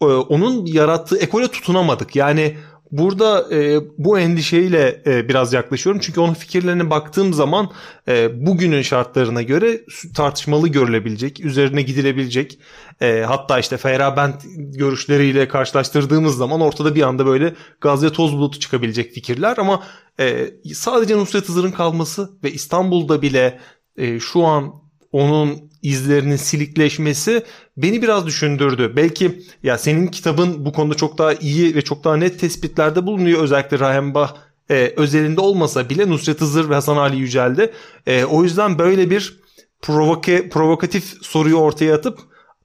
[0.02, 2.16] e, onun yarattığı ekole tutunamadık.
[2.16, 2.58] Yani
[2.92, 6.02] Burada e, bu endişeyle e, biraz yaklaşıyorum.
[6.02, 7.72] Çünkü onun fikirlerine baktığım zaman
[8.08, 9.82] e, bugünün şartlarına göre
[10.16, 12.60] tartışmalı görülebilecek, üzerine gidilebilecek.
[13.02, 18.60] E, hatta işte Feyerabend görüşleriyle karşılaştırdığımız zaman ortada bir anda böyle gaz ve toz bulutu
[18.60, 19.58] çıkabilecek fikirler.
[19.58, 19.84] Ama
[20.20, 23.60] e, sadece Nusret Hızır'ın kalması ve İstanbul'da bile
[23.98, 24.74] e, şu an
[25.12, 27.44] onun izlerinin silikleşmesi
[27.78, 28.94] beni biraz düşündürdü.
[28.96, 33.44] Belki ya senin kitabın bu konuda çok daha iyi ve çok daha net tespitlerde bulunuyor.
[33.44, 34.36] Özellikle Rahembah
[34.70, 37.72] e, özelinde olmasa bile Nusret Hızır ve Hasan Ali Yücel'de.
[38.08, 39.40] E, o yüzden böyle bir
[39.82, 42.20] provoke, provokatif soruyu ortaya atıp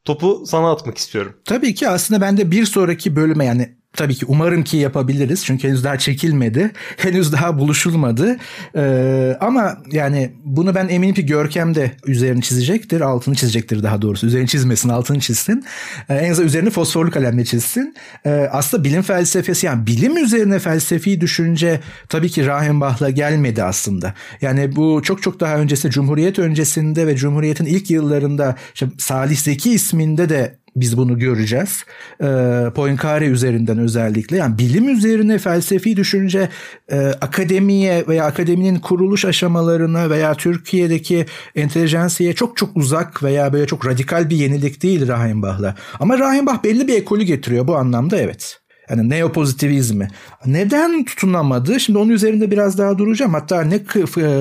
[0.05, 1.35] topu sana atmak istiyorum.
[1.45, 5.69] Tabii ki aslında ben de bir sonraki bölüme yani Tabii ki umarım ki yapabiliriz çünkü
[5.69, 6.71] henüz daha çekilmedi.
[6.97, 8.37] Henüz daha buluşulmadı.
[8.77, 13.01] Ee, ama yani bunu ben eminim ki Görkem de üzerini çizecektir.
[13.01, 14.27] Altını çizecektir daha doğrusu.
[14.27, 15.65] Üzerini çizmesin altını çizsin.
[16.09, 17.95] Ee, en azından üzerini fosforlu kalemle çizsin.
[18.27, 24.15] Ee, aslında bilim felsefesi yani bilim üzerine felsefi düşünce tabii ki Rahimbach'la gelmedi aslında.
[24.41, 29.73] Yani bu çok çok daha öncesinde Cumhuriyet öncesinde ve Cumhuriyet'in ilk yıllarında işte Salih Zeki
[29.73, 31.85] isminde de biz bunu göreceğiz.
[32.21, 32.25] E,
[32.75, 36.49] Poincaré üzerinden özellikle yani bilim üzerine felsefi düşünce
[36.89, 43.87] e, akademiye veya akademinin kuruluş aşamalarına veya Türkiye'deki entelijansiye çok çok uzak veya böyle çok
[43.87, 45.75] radikal bir yenilik değil Rahimbach'la.
[46.01, 48.62] Ama Rahimbach belli bir ekolü getiriyor bu anlamda evet.
[48.93, 50.09] Yani neopozitivizmi.
[50.47, 51.81] Neden tutunamadı?
[51.81, 53.35] Şimdi onun üzerinde biraz daha duracağım.
[53.35, 53.85] Hatta ne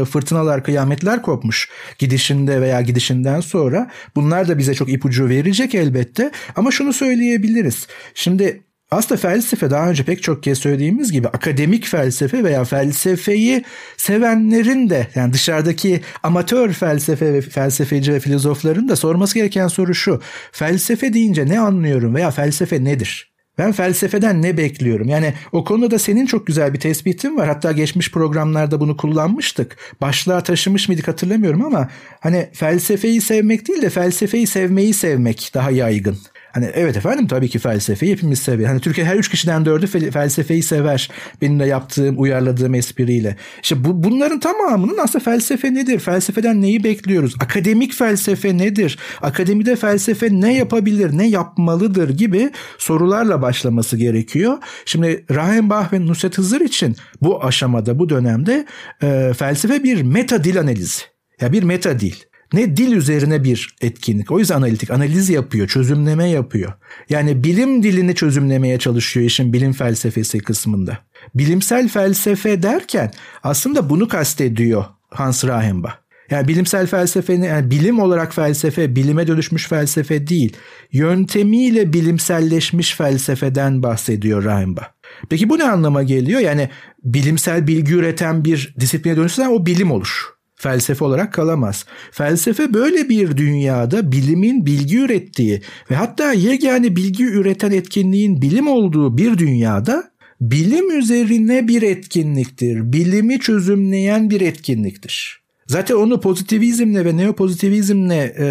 [0.06, 3.92] fırtınalar, kıyametler kopmuş gidişinde veya gidişinden sonra.
[4.16, 6.32] Bunlar da bize çok ipucu verecek elbette.
[6.56, 7.88] Ama şunu söyleyebiliriz.
[8.14, 8.62] Şimdi
[8.92, 13.64] aslında felsefe daha önce pek çok kez söylediğimiz gibi akademik felsefe veya felsefeyi
[13.98, 20.22] sevenlerin de yani dışarıdaki amatör felsefe ve felsefeci ve filozofların da sorması gereken soru şu.
[20.52, 23.31] Felsefe deyince ne anlıyorum veya felsefe nedir?
[23.58, 25.10] Ben felsefeden ne bekliyorum?
[25.10, 27.48] Yani o konuda da senin çok güzel bir tespitin var.
[27.48, 29.78] Hatta geçmiş programlarda bunu kullanmıştık.
[30.02, 36.18] Başlığa taşımış mıydık hatırlamıyorum ama hani felsefeyi sevmek değil de felsefeyi sevmeyi sevmek daha yaygın.
[36.54, 38.70] Hani evet efendim tabii ki felsefeyi hepimiz seviyor.
[38.70, 41.10] Hani Türkiye her üç kişiden dördü felsefeyi sever.
[41.42, 43.36] Benim de yaptığım, uyarladığım espriyle.
[43.64, 46.00] İşte bu, bunların tamamının aslında felsefe nedir?
[46.00, 47.36] Felsefeden neyi bekliyoruz?
[47.40, 49.00] Akademik felsefe nedir?
[49.22, 54.58] Akademide felsefe ne yapabilir, ne yapmalıdır gibi sorularla başlaması gerekiyor.
[54.86, 58.66] Şimdi Rahenbach ve Nusret Hızır için bu aşamada, bu dönemde
[59.04, 61.02] e, felsefe bir meta dil analizi.
[61.42, 62.16] Ya bir meta dil
[62.54, 64.32] ne dil üzerine bir etkinlik.
[64.32, 66.74] O yüzden analitik analiz yapıyor, çözümleme yapıyor.
[67.10, 70.98] Yani bilim dilini çözümlemeye çalışıyor işin bilim felsefesi kısmında.
[71.36, 73.12] Bilimsel felsefe derken
[73.44, 75.94] aslında bunu kastediyor Hans Reichenbach.
[76.30, 80.58] Yani bilimsel felsefenin yani bilim olarak felsefe, bilime dönüşmüş felsefe değil.
[80.92, 84.86] Yöntemiyle bilimselleşmiş felsefeden bahsediyor Reichenbach.
[85.30, 86.40] Peki bu ne anlama geliyor?
[86.40, 86.70] Yani
[87.04, 90.31] bilimsel bilgi üreten bir disipline dönüşürse o bilim olur
[90.62, 91.86] felsefe olarak kalamaz.
[92.12, 99.18] Felsefe böyle bir dünyada bilimin bilgi ürettiği ve hatta yegane bilgi üreten etkinliğin bilim olduğu
[99.18, 102.94] bir dünyada bilim üzerine bir etkinliktir.
[102.94, 105.42] Bilimi çözümleyen bir etkinliktir.
[105.68, 108.46] Zaten onu pozitivizmle ve neopozitivizmle e,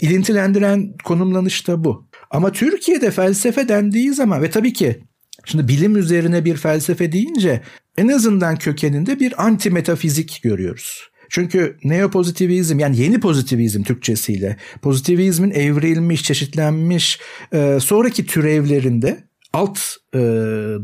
[0.00, 2.08] ilintilendiren konumlanış da bu.
[2.30, 5.00] Ama Türkiye'de felsefe dendiği zaman ve tabii ki
[5.44, 7.62] şimdi bilim üzerine bir felsefe deyince
[7.98, 11.10] en azından kökeninde bir anti metafizik görüyoruz.
[11.28, 17.20] Çünkü neopozitivizm yani yeni pozitivizm Türkçesiyle pozitivizmin evrilmiş, çeşitlenmiş
[17.52, 19.78] e, sonraki türevlerinde alt
[20.14, 20.18] e,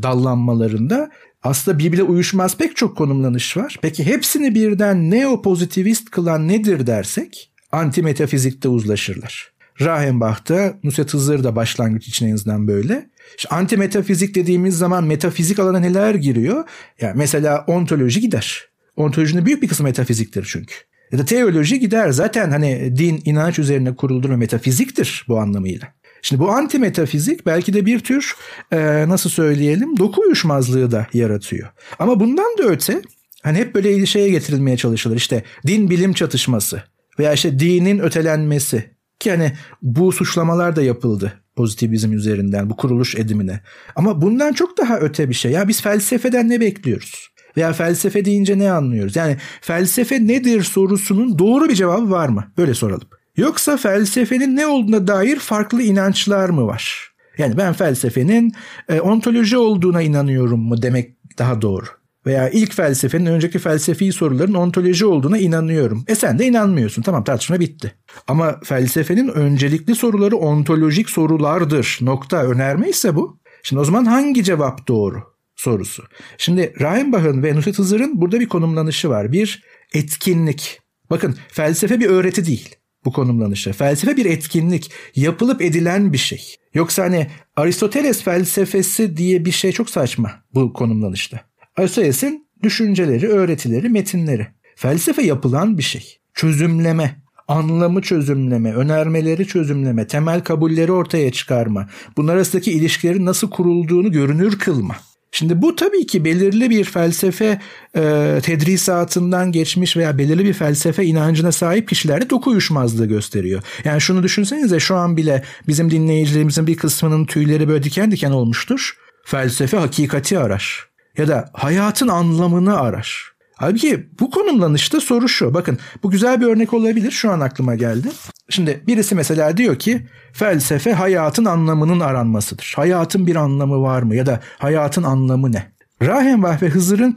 [0.03, 1.09] dallanmalarında
[1.43, 3.77] aslında birbirine uyuşmaz pek çok konumlanış var.
[3.81, 9.53] Peki hepsini birden neopozitivist kılan nedir dersek anti metafizikte uzlaşırlar.
[9.81, 13.09] Rahenbach'ta, Nusret Hızır da başlangıç için en azından böyle.
[13.37, 16.63] İşte anti metafizik dediğimiz zaman metafizik alana neler giriyor?
[17.01, 18.72] Yani mesela ontoloji gider.
[18.95, 20.73] Ontolojinin büyük bir kısmı metafiziktir çünkü.
[21.11, 22.09] Ya da teoloji gider.
[22.09, 25.87] Zaten hani din inanç üzerine kuruldur ve metafiziktir bu anlamıyla.
[26.21, 28.35] Şimdi bu anti metafizik belki de bir tür
[28.71, 31.69] e, nasıl söyleyelim doku uyuşmazlığı da yaratıyor.
[31.99, 33.01] Ama bundan da öte
[33.43, 35.15] hani hep böyle şeye getirilmeye çalışılır.
[35.15, 36.83] İşte din bilim çatışması
[37.19, 43.61] veya işte dinin ötelenmesi ki hani bu suçlamalar da yapıldı pozitivizm üzerinden bu kuruluş edimine.
[43.95, 45.51] Ama bundan çok daha öte bir şey.
[45.51, 47.29] Ya biz felsefeden ne bekliyoruz?
[47.57, 49.15] Veya felsefe deyince ne anlıyoruz?
[49.15, 52.51] Yani felsefe nedir sorusunun doğru bir cevabı var mı?
[52.57, 53.07] Böyle soralım.
[53.37, 57.13] Yoksa felsefenin ne olduğuna dair farklı inançlar mı var?
[57.37, 58.53] Yani ben felsefenin
[58.89, 61.85] e, ontoloji olduğuna inanıyorum mu demek daha doğru.
[62.25, 66.03] Veya ilk felsefenin önceki felsefi soruların ontoloji olduğuna inanıyorum.
[66.07, 67.01] E sen de inanmıyorsun.
[67.01, 67.95] Tamam tartışma bitti.
[68.27, 71.97] Ama felsefenin öncelikli soruları ontolojik sorulardır.
[72.01, 73.39] Nokta önerme ise bu.
[73.63, 75.32] Şimdi o zaman hangi cevap doğru?
[75.55, 76.03] Sorusu.
[76.37, 79.31] Şimdi Reinbach'ın ve Nusret Hızır'ın burada bir konumlanışı var.
[79.31, 79.63] Bir
[79.93, 80.79] etkinlik.
[81.09, 83.73] Bakın felsefe bir öğreti değil bu konumlanışı.
[83.73, 86.55] Felsefe bir etkinlik, yapılıp edilen bir şey.
[86.73, 91.39] Yoksa hani Aristoteles felsefesi diye bir şey çok saçma bu konumlanışta.
[91.77, 94.47] Aristoteles'in düşünceleri, öğretileri, metinleri.
[94.75, 96.17] Felsefe yapılan bir şey.
[96.33, 104.59] Çözümleme, anlamı çözümleme, önermeleri çözümleme, temel kabulleri ortaya çıkarma, bunlar arasındaki ilişkilerin nasıl kurulduğunu görünür
[104.59, 104.95] kılma.
[105.35, 107.61] Şimdi bu tabii ki belirli bir felsefe
[107.95, 113.63] e, tedrisatından geçmiş veya belirli bir felsefe inancına sahip kişilerde doku uyuşmazlığı gösteriyor.
[113.83, 118.97] Yani şunu düşünsenize şu an bile bizim dinleyicilerimizin bir kısmının tüyleri böyle diken diken olmuştur.
[119.25, 123.32] Felsefe hakikati arar ya da hayatın anlamını arar.
[123.63, 125.53] Halbuki bu konumlanışta soru şu.
[125.53, 127.11] Bakın bu güzel bir örnek olabilir.
[127.11, 128.07] Şu an aklıma geldi.
[128.49, 132.73] Şimdi birisi mesela diyor ki felsefe hayatın anlamının aranmasıdır.
[132.75, 135.71] Hayatın bir anlamı var mı ya da hayatın anlamı ne?
[136.01, 137.11] Rahenbach ve Hızır'ın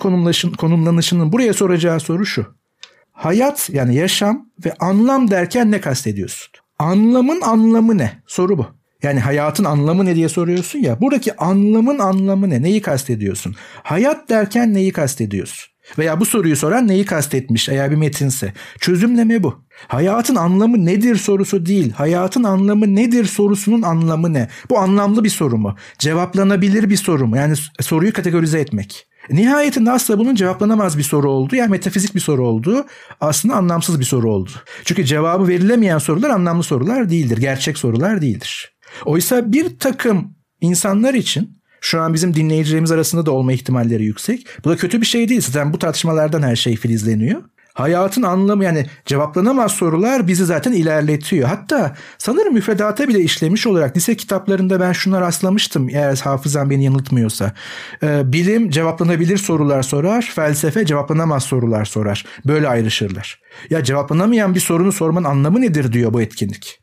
[0.58, 2.46] konumlanışının buraya soracağı soru şu.
[3.12, 6.52] Hayat yani yaşam ve anlam derken ne kastediyorsun?
[6.78, 8.22] Anlamın anlamı ne?
[8.26, 8.66] Soru bu.
[9.02, 11.00] Yani hayatın anlamı ne diye soruyorsun ya.
[11.00, 12.62] Buradaki anlamın anlamı ne?
[12.62, 13.54] Neyi kastediyorsun?
[13.82, 15.75] Hayat derken neyi kastediyorsun?
[15.98, 18.52] Veya bu soruyu soran neyi kastetmiş eğer bir metinse.
[18.80, 19.66] Çözümleme bu.
[19.88, 21.92] Hayatın anlamı nedir sorusu değil.
[21.92, 24.48] Hayatın anlamı nedir sorusunun anlamı ne?
[24.70, 25.76] Bu anlamlı bir soru mu?
[25.98, 27.36] Cevaplanabilir bir soru mu?
[27.36, 29.06] Yani soruyu kategorize etmek.
[29.30, 31.56] Nihayetinde aslında bunun cevaplanamaz bir soru oldu.
[31.56, 32.86] Yani metafizik bir soru oldu.
[33.20, 34.50] Aslında anlamsız bir soru oldu.
[34.84, 37.38] Çünkü cevabı verilemeyen sorular anlamlı sorular değildir.
[37.38, 38.76] Gerçek sorular değildir.
[39.04, 44.46] Oysa bir takım insanlar için şu an bizim dinleyicilerimiz arasında da olma ihtimalleri yüksek.
[44.64, 45.40] Bu da kötü bir şey değil.
[45.40, 47.42] Zaten bu tartışmalardan her şey filizleniyor.
[47.74, 51.48] Hayatın anlamı yani cevaplanamaz sorular bizi zaten ilerletiyor.
[51.48, 57.52] Hatta sanırım müfredata bile işlemiş olarak lise kitaplarında ben şuna rastlamıştım eğer hafızam beni yanıltmıyorsa.
[58.02, 62.24] Ee, bilim cevaplanabilir sorular sorar, felsefe cevaplanamaz sorular sorar.
[62.46, 63.40] Böyle ayrışırlar.
[63.70, 66.80] Ya cevaplanamayan bir sorunu sormanın anlamı nedir diyor bu etkinlik.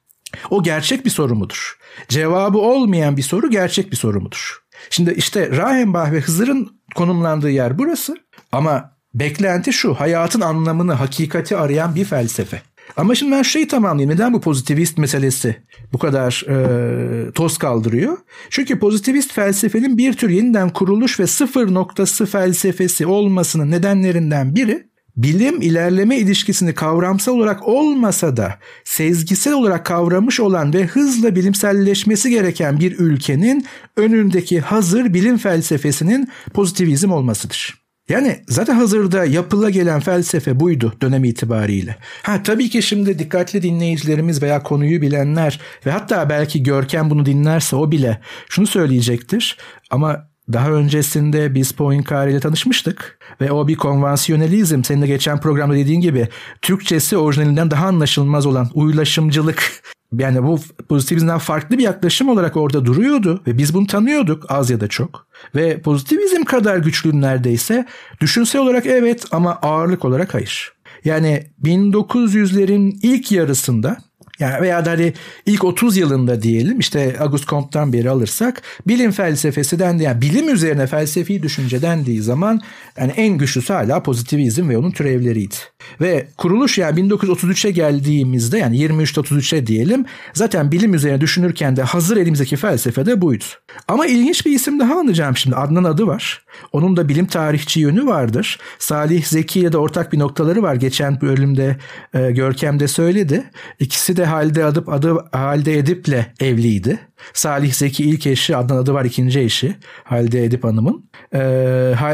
[0.50, 1.78] O gerçek bir soru mudur?
[2.08, 4.63] Cevabı olmayan bir soru gerçek bir soru mudur?
[4.90, 8.16] Şimdi işte Rahenbach ve Hızır'ın konumlandığı yer burası
[8.52, 12.62] ama beklenti şu hayatın anlamını, hakikati arayan bir felsefe.
[12.98, 14.16] Ama şimdi ben şeyi tamamlayayım.
[14.16, 15.56] Neden bu pozitivist meselesi
[15.94, 18.18] bu kadar e, toz kaldırıyor?
[18.50, 25.62] Çünkü pozitivist felsefenin bir tür yeniden kuruluş ve sıfır noktası felsefesi olmasının nedenlerinden biri bilim
[25.62, 33.00] ilerleme ilişkisini kavramsal olarak olmasa da sezgisel olarak kavramış olan ve hızla bilimselleşmesi gereken bir
[33.00, 33.66] ülkenin
[33.98, 37.84] önündeki hazır bilim felsefesinin pozitivizm olmasıdır.
[38.10, 41.96] Yani zaten hazırda yapıla gelen felsefe buydu dönem itibariyle.
[42.24, 47.76] Ha tabii ki şimdi dikkatli dinleyicilerimiz veya konuyu bilenler ve hatta belki Görkem bunu dinlerse
[47.76, 49.58] o bile şunu söyleyecektir.
[49.90, 55.76] Ama daha öncesinde biz Poincare ile tanışmıştık ve o bir konvansiyonelizm senin de geçen programda
[55.76, 56.28] dediğin gibi
[56.62, 59.84] Türkçesi orijinalinden daha anlaşılmaz olan uylaşımcılık
[60.20, 64.82] yani bu pozitivizmden farklı bir yaklaşım olarak orada duruyordu ve biz bunu tanıyorduk az ya
[64.82, 65.28] da çok.
[65.56, 67.86] Ve pozitivizm kadar güçlü neredeyse
[68.22, 70.74] düşünsel olarak evet ama ağırlık olarak hayır.
[71.06, 73.98] Yani 1900'lerin ilk yarısında
[74.40, 75.14] yani veya da hani
[75.46, 80.88] ilk 30 yılında diyelim işte Auguste Comte'dan beri alırsak bilim felsefesi dendi yani bilim üzerine
[80.88, 82.62] felsefi düşünce dendiği zaman
[82.98, 85.56] yani en güçlüsü hala pozitivizm ve onun türevleriydi.
[86.02, 92.56] Ve kuruluş yani 1933'e geldiğimizde yani 23-33'e diyelim zaten bilim üzerine düşünürken de hazır elimizdeki
[92.56, 93.44] felsefe de buydu.
[93.88, 96.46] Ama ilginç bir isim daha anlayacağım şimdi Adnan adı var.
[96.72, 98.60] Onun da bilim tarihçi yönü vardır.
[98.80, 100.76] Salih Zeki ile de ortak bir noktaları var.
[100.76, 101.78] Geçen bölümde
[102.14, 103.44] e, Görkem de söyledi.
[103.80, 107.00] İkisi de Halide Adıp adı Halide Edip'le evliydi.
[107.34, 111.10] Salih Zeki ilk eşi, Adnan adı var ikinci eşi Halide Edip Hanım'ın.
[111.34, 111.40] Ee,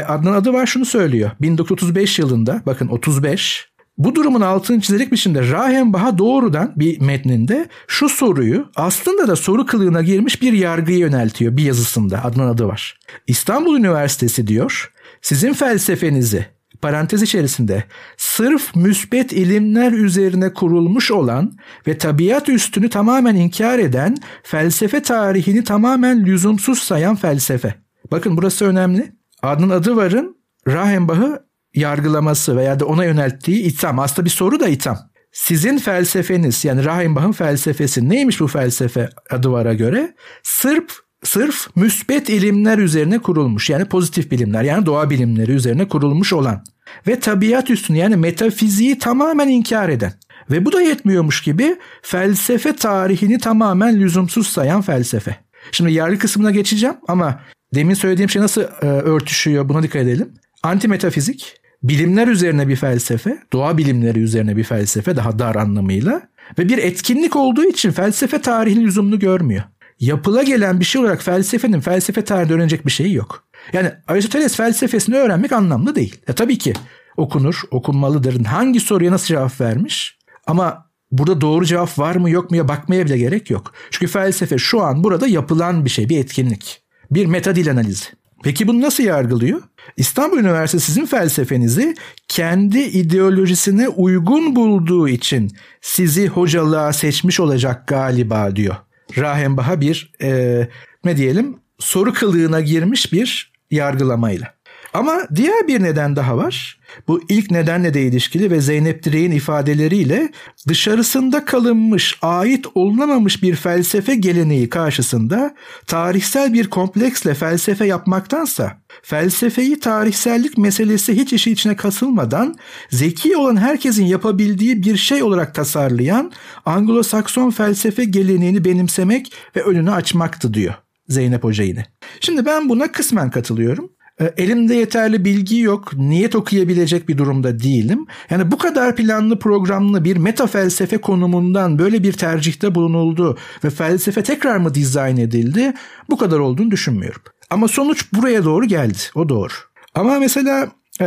[0.08, 1.30] Adnan adı var şunu söylüyor.
[1.40, 8.70] 1935 yılında bakın 35 bu durumun altını çizerek biçimde Rahenbach'a doğrudan bir metninde şu soruyu
[8.76, 12.98] aslında da soru kılığına girmiş bir yargıya yöneltiyor bir yazısında Adnan adı var.
[13.26, 14.92] İstanbul Üniversitesi diyor
[15.22, 16.46] sizin felsefenizi
[16.82, 17.84] parantez içerisinde
[18.16, 21.52] sırf müsbet ilimler üzerine kurulmuş olan
[21.86, 27.74] ve tabiat üstünü tamamen inkar eden felsefe tarihini tamamen lüzumsuz sayan felsefe.
[28.10, 29.12] Bakın burası önemli.
[29.42, 30.36] Adnan Adıvar'ın
[30.68, 31.42] Rahenbach'ı
[31.74, 33.98] yargılaması veya da ona yönelttiği itham.
[33.98, 34.98] Aslında bir soru da itham.
[35.32, 40.14] Sizin felsefeniz yani Rahenbach'ın felsefesi neymiş bu felsefe Adıvar'a göre?
[40.42, 46.64] Sırf sırf müsbet ilimler üzerine kurulmuş yani pozitif bilimler yani doğa bilimleri üzerine kurulmuş olan
[47.06, 50.12] ve tabiat üstünü yani metafiziği tamamen inkar eden
[50.50, 55.36] ve bu da yetmiyormuş gibi felsefe tarihini tamamen lüzumsuz sayan felsefe.
[55.72, 57.40] Şimdi yargı kısmına geçeceğim ama
[57.74, 60.28] demin söylediğim şey nasıl e, örtüşüyor buna dikkat edelim.
[60.62, 66.22] Antimetafizik, bilimler üzerine bir felsefe, doğa bilimleri üzerine bir felsefe daha dar anlamıyla
[66.58, 69.62] ve bir etkinlik olduğu için felsefe tarihini lüzumlu görmüyor
[70.00, 73.44] yapıla gelen bir şey olarak felsefenin felsefe tarihinde öğrenecek bir şeyi yok.
[73.72, 76.16] Yani Aristoteles felsefesini öğrenmek anlamlı değil.
[76.28, 76.72] Ya tabii ki
[77.16, 78.44] okunur, okunmalıdır.
[78.44, 80.18] Hangi soruya nasıl cevap vermiş?
[80.46, 83.72] Ama burada doğru cevap var mı yok mu ya bakmaya bile gerek yok.
[83.90, 86.82] Çünkü felsefe şu an burada yapılan bir şey, bir etkinlik.
[87.10, 88.04] Bir metadil analizi.
[88.42, 89.62] Peki bunu nasıl yargılıyor?
[89.96, 91.94] İstanbul Üniversitesi sizin felsefenizi
[92.28, 98.76] kendi ideolojisine uygun bulduğu için sizi hocalığa seçmiş olacak galiba diyor.
[99.18, 100.68] Rahenbach'a bir e,
[101.04, 104.54] ne diyelim soru kılığına girmiş bir yargılamayla.
[104.94, 106.80] Ama diğer bir neden daha var.
[107.08, 110.32] Bu ilk nedenle de ilişkili ve Zeynep Direğin ifadeleriyle
[110.68, 115.54] dışarısında kalınmış, ait olunamamış bir felsefe geleneği karşısında
[115.86, 122.56] tarihsel bir kompleksle felsefe yapmaktansa felsefeyi tarihsellik meselesi hiç işi içine kasılmadan
[122.90, 126.32] zeki olan herkesin yapabildiği bir şey olarak tasarlayan
[126.66, 130.74] Anglo-Sakson felsefe geleneğini benimsemek ve önünü açmaktı diyor.
[131.08, 131.86] Zeynep Hoca yine.
[132.20, 133.90] Şimdi ben buna kısmen katılıyorum.
[134.20, 138.06] E, elimde yeterli bilgi yok, niyet okuyabilecek bir durumda değilim.
[138.30, 144.22] Yani bu kadar planlı programlı bir meta felsefe konumundan böyle bir tercihte bulunuldu ve felsefe
[144.22, 145.72] tekrar mı dizayn edildi?
[146.10, 147.22] Bu kadar olduğunu düşünmüyorum.
[147.50, 148.98] Ama sonuç buraya doğru geldi.
[149.14, 149.52] O doğru.
[149.94, 150.68] Ama mesela
[151.00, 151.06] ee,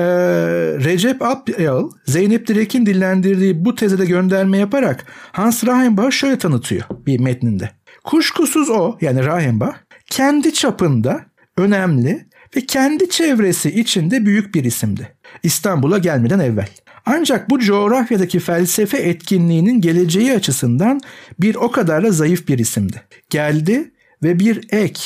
[0.83, 7.19] Recep Apyal, Zeynep Direk'in dillendirdiği bu teze de gönderme yaparak Hans Reichenbach şöyle tanıtıyor bir
[7.19, 7.69] metninde.
[8.03, 9.75] Kuşkusuz o yani Reichenbach
[10.09, 11.21] kendi çapında
[11.57, 15.15] önemli ve kendi çevresi içinde büyük bir isimdi.
[15.43, 16.67] İstanbul'a gelmeden evvel.
[17.05, 21.01] Ancak bu coğrafyadaki felsefe etkinliğinin geleceği açısından
[21.39, 23.01] bir o kadar da zayıf bir isimdi.
[23.29, 23.91] Geldi
[24.23, 25.01] ve bir ek,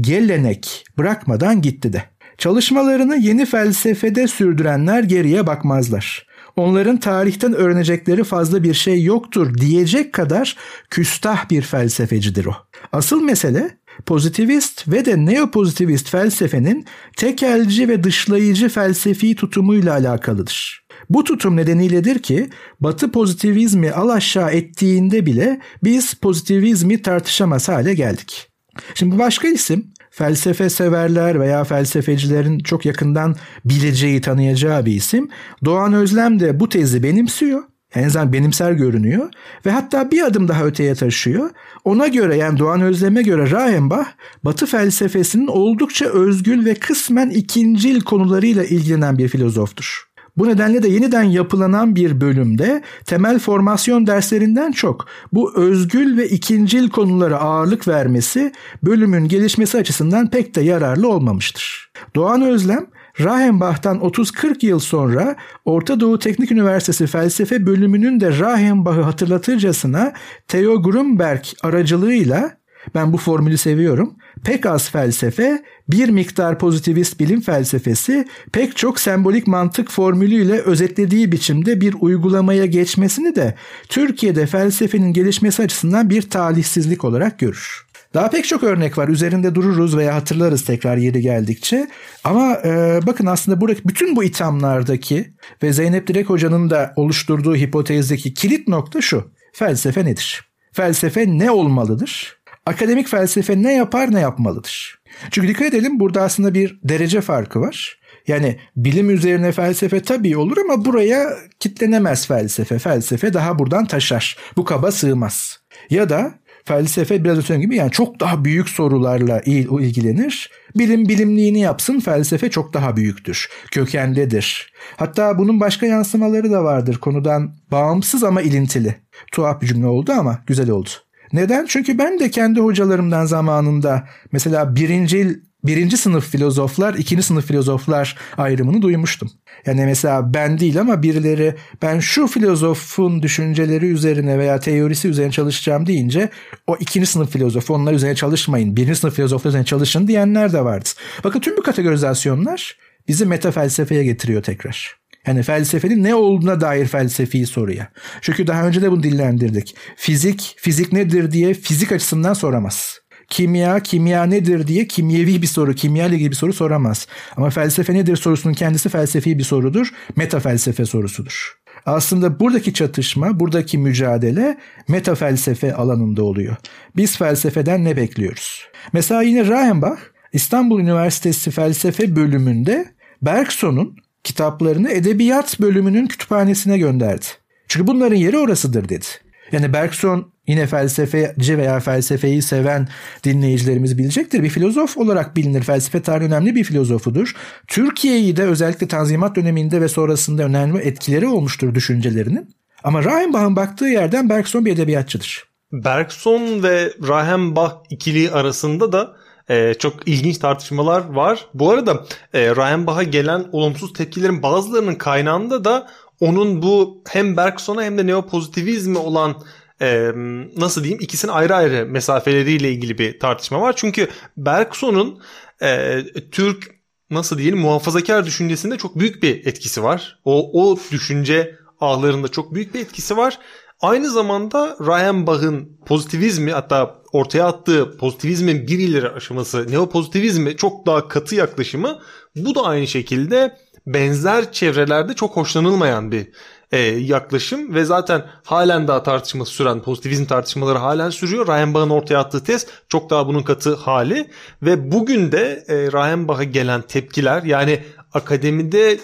[0.00, 2.02] gelenek bırakmadan gitti de.
[2.38, 6.28] Çalışmalarını yeni felsefede sürdürenler geriye bakmazlar.
[6.56, 10.56] onların tarihten öğrenecekleri fazla bir şey yoktur diyecek kadar
[10.90, 12.54] küstah bir felsefecidir o.
[12.92, 13.70] Asıl mesele
[14.06, 16.84] pozitivist ve de neopozitivist felsefenin
[17.16, 20.84] tekelci ve dışlayıcı felsefi tutumuyla alakalıdır.
[21.10, 22.50] Bu tutum nedeniyledir ki
[22.80, 28.50] Batı pozitivizmi al aşağı ettiğinde bile biz pozitivizmi tartışamaz hale geldik.
[28.94, 35.28] Şimdi başka isim felsefe severler veya felsefecilerin çok yakından bileceği, tanıyacağı bir isim.
[35.64, 37.62] Doğan Özlem de bu tezi benimsiyor.
[37.94, 39.28] En azından benimser görünüyor
[39.66, 41.50] ve hatta bir adım daha öteye taşıyor.
[41.84, 44.08] Ona göre yani Doğan Özlem'e göre Rahenbach
[44.44, 50.08] Batı felsefesinin oldukça özgül ve kısmen ikincil konularıyla ilgilenen bir filozoftur.
[50.38, 56.90] Bu nedenle de yeniden yapılanan bir bölümde temel formasyon derslerinden çok bu özgül ve ikincil
[56.90, 61.90] konulara ağırlık vermesi bölümün gelişmesi açısından pek de yararlı olmamıştır.
[62.14, 62.86] Doğan Özlem
[63.20, 70.12] Rahenbach'tan 30-40 yıl sonra Orta Doğu Teknik Üniversitesi felsefe bölümünün de Rahenbach'ı hatırlatırcasına
[70.48, 72.58] Theo Grunberg aracılığıyla
[72.94, 74.14] ben bu formülü seviyorum.
[74.44, 81.80] Pek az felsefe, bir miktar pozitivist bilim felsefesi pek çok sembolik mantık formülüyle özetlediği biçimde
[81.80, 83.54] bir uygulamaya geçmesini de
[83.88, 87.87] Türkiye'de felsefenin gelişmesi açısından bir talihsizlik olarak görür.
[88.14, 89.08] Daha pek çok örnek var.
[89.08, 91.88] Üzerinde dururuz veya hatırlarız tekrar yeri geldikçe.
[92.24, 98.34] Ama e, bakın aslında buradaki bütün bu ithamlardaki ve Zeynep Direk Hoca'nın da oluşturduğu hipotezdeki
[98.34, 99.30] kilit nokta şu.
[99.52, 100.50] Felsefe nedir?
[100.72, 102.38] Felsefe ne olmalıdır?
[102.66, 104.98] Akademik felsefe ne yapar ne yapmalıdır?
[105.30, 107.98] Çünkü dikkat edelim burada aslında bir derece farkı var.
[108.26, 111.28] Yani bilim üzerine felsefe tabii olur ama buraya
[111.60, 112.78] kitlenemez felsefe.
[112.78, 114.36] Felsefe daha buradan taşar.
[114.56, 115.58] Bu kaba sığmaz.
[115.90, 116.34] Ya da
[116.68, 120.50] felsefe biraz önce gibi yani çok daha büyük sorularla il, ilgilenir.
[120.76, 123.48] Bilim bilimliğini yapsın felsefe çok daha büyüktür.
[123.70, 124.72] Kökendedir.
[124.96, 128.94] Hatta bunun başka yansımaları da vardır konudan bağımsız ama ilintili.
[129.32, 130.88] Tuhaf bir cümle oldu ama güzel oldu.
[131.32, 131.66] Neden?
[131.66, 138.82] Çünkü ben de kendi hocalarımdan zamanında mesela birinci birinci sınıf filozoflar, ikinci sınıf filozoflar ayrımını
[138.82, 139.30] duymuştum.
[139.66, 145.86] Yani mesela ben değil ama birileri ben şu filozofun düşünceleri üzerine veya teorisi üzerine çalışacağım
[145.86, 146.30] deyince
[146.66, 148.76] o ikinci sınıf filozofu onlar üzerine çalışmayın.
[148.76, 150.88] Birinci sınıf filozoflar üzerine çalışın diyenler de vardı.
[151.24, 152.76] Bakın tüm bu kategorizasyonlar
[153.08, 154.98] bizi meta felsefeye getiriyor tekrar.
[155.26, 157.88] Yani felsefenin ne olduğuna dair felsefi soruya.
[158.20, 159.76] Çünkü daha önce de bunu dillendirdik.
[159.96, 163.00] Fizik, fizik nedir diye fizik açısından soramaz.
[163.28, 167.06] Kimya, kimya nedir diye kimyevi bir soru, kimya ile ilgili bir soru soramaz.
[167.36, 169.92] Ama felsefe nedir sorusunun kendisi felsefi bir sorudur.
[170.16, 171.58] Meta felsefe sorusudur.
[171.86, 174.58] Aslında buradaki çatışma, buradaki mücadele
[174.88, 176.56] meta felsefe alanında oluyor.
[176.96, 178.66] Biz felsefeden ne bekliyoruz?
[178.92, 179.98] Mesela yine Rahenbach
[180.32, 182.86] İstanbul Üniversitesi felsefe bölümünde
[183.22, 187.26] Bergson'un kitaplarını edebiyat bölümünün kütüphanesine gönderdi.
[187.68, 189.06] Çünkü bunların yeri orasıdır dedi.
[189.52, 192.88] Yani Bergson yine felsefeci veya felsefeyi seven
[193.24, 194.42] dinleyicilerimiz bilecektir.
[194.42, 195.62] Bir filozof olarak bilinir.
[195.62, 197.32] Felsefe tarihi önemli bir filozofudur.
[197.66, 202.50] Türkiye'yi de özellikle Tanzimat döneminde ve sonrasında önemli etkileri olmuştur düşüncelerinin.
[202.84, 205.44] Ama Rahenbach'ın baktığı yerden Bergson bir edebiyatçıdır.
[205.72, 209.16] Bergson ve Rahenbach ikili arasında da
[209.48, 211.46] e, çok ilginç tartışmalar var.
[211.54, 215.88] Bu arada e, Ryan Bach'a gelen olumsuz tepkilerin bazılarının kaynağında da
[216.20, 219.36] onun bu hem Bergson'a hem de neopozitivizme olan
[219.80, 220.12] e,
[220.56, 223.74] nasıl diyeyim ikisinin ayrı ayrı mesafeleriyle ilgili bir tartışma var.
[223.76, 225.22] Çünkü Bergson'un
[225.62, 225.98] e,
[226.32, 226.78] Türk
[227.10, 230.20] nasıl diyelim muhafazakar düşüncesinde çok büyük bir etkisi var.
[230.24, 233.38] O, o düşünce ağlarında çok büyük bir etkisi var.
[233.80, 241.08] Aynı zamanda Ryan Bach'ın pozitivizmi hatta ortaya attığı pozitivizmin bir ileri aşaması neopozitivizmi çok daha
[241.08, 241.98] katı yaklaşımı
[242.36, 243.56] bu da aynı şekilde
[243.86, 246.28] benzer çevrelerde çok hoşlanılmayan bir
[246.72, 251.46] e, yaklaşım ve zaten halen daha tartışması süren pozitivizm tartışmaları halen sürüyor.
[251.46, 254.30] Ryan Bach'ın ortaya attığı tez çok daha bunun katı hali
[254.62, 258.98] ve bugün de e, Ryan Bach'a gelen tepkiler yani akademide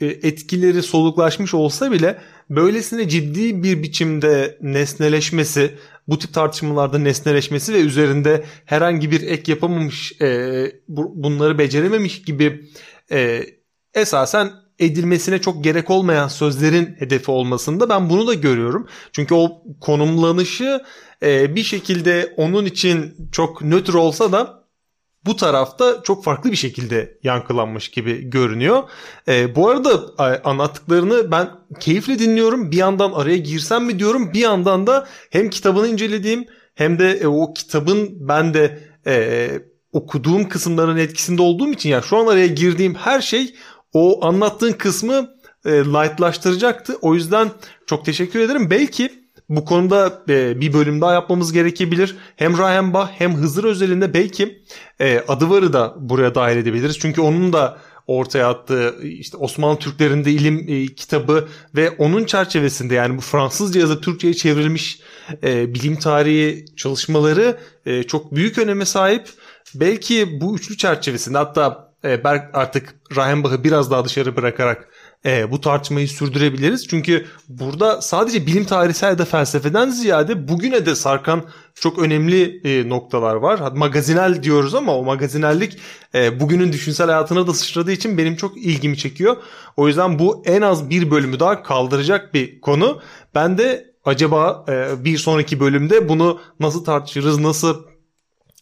[0.00, 2.18] e, etkileri soluklaşmış olsa bile
[2.50, 5.74] böylesine ciddi bir biçimde nesneleşmesi,
[6.08, 12.64] bu tip tartışmalarda nesneleşmesi ve üzerinde herhangi bir ek yapamamış, e, bunları becerememiş gibi
[13.12, 13.46] e,
[13.94, 18.88] esasen edilmesine çok gerek olmayan sözlerin hedefi olmasında ben bunu da görüyorum.
[19.12, 20.82] Çünkü o konumlanışı
[21.22, 24.66] e, bir şekilde onun için çok nötr olsa da
[25.26, 28.82] bu tarafta çok farklı bir şekilde yankılanmış gibi görünüyor.
[29.28, 30.00] E, bu arada
[30.44, 31.50] anlattıklarını ben
[31.80, 32.70] keyifle dinliyorum.
[32.70, 34.32] Bir yandan araya girsem mi diyorum.
[34.32, 39.50] Bir yandan da hem kitabını incelediğim hem de e, o kitabın ben de e,
[39.92, 43.54] okuduğum kısımların etkisinde olduğum için yani şu an araya girdiğim her şey
[43.96, 45.28] o anlattığın kısmı
[45.64, 46.96] e, lightlaştıracaktı.
[47.02, 47.50] O yüzden
[47.86, 48.70] çok teşekkür ederim.
[48.70, 49.12] Belki
[49.48, 52.16] bu konuda e, bir bölüm daha yapmamız gerekebilir.
[52.36, 52.54] Hem
[52.94, 54.62] Bach hem Hızır özelinde belki
[55.00, 56.98] e, Adıvar'ı da buraya dahil edebiliriz.
[56.98, 63.16] Çünkü onun da ortaya attığı işte Osmanlı Türklerinde ilim e, kitabı ve onun çerçevesinde yani
[63.16, 65.00] bu Fransızca ya da Türkçe'ye çevrilmiş
[65.42, 69.28] e, bilim tarihi çalışmaları e, çok büyük öneme sahip.
[69.74, 74.88] Belki bu üçlü çerçevesinde hatta e, Berk artık Reichenbach'ı biraz daha dışarı bırakarak
[75.26, 76.88] e, bu tartışmayı sürdürebiliriz.
[76.88, 81.44] Çünkü burada sadece bilim tarihsel ya felsefeden ziyade bugüne de sarkan
[81.74, 83.72] çok önemli e, noktalar var.
[83.74, 85.78] Magazinel diyoruz ama o magazinellik
[86.14, 89.36] e, bugünün düşünsel hayatına da sıçradığı için benim çok ilgimi çekiyor.
[89.76, 93.00] O yüzden bu en az bir bölümü daha kaldıracak bir konu.
[93.34, 97.95] Ben de acaba e, bir sonraki bölümde bunu nasıl tartışırız, nasıl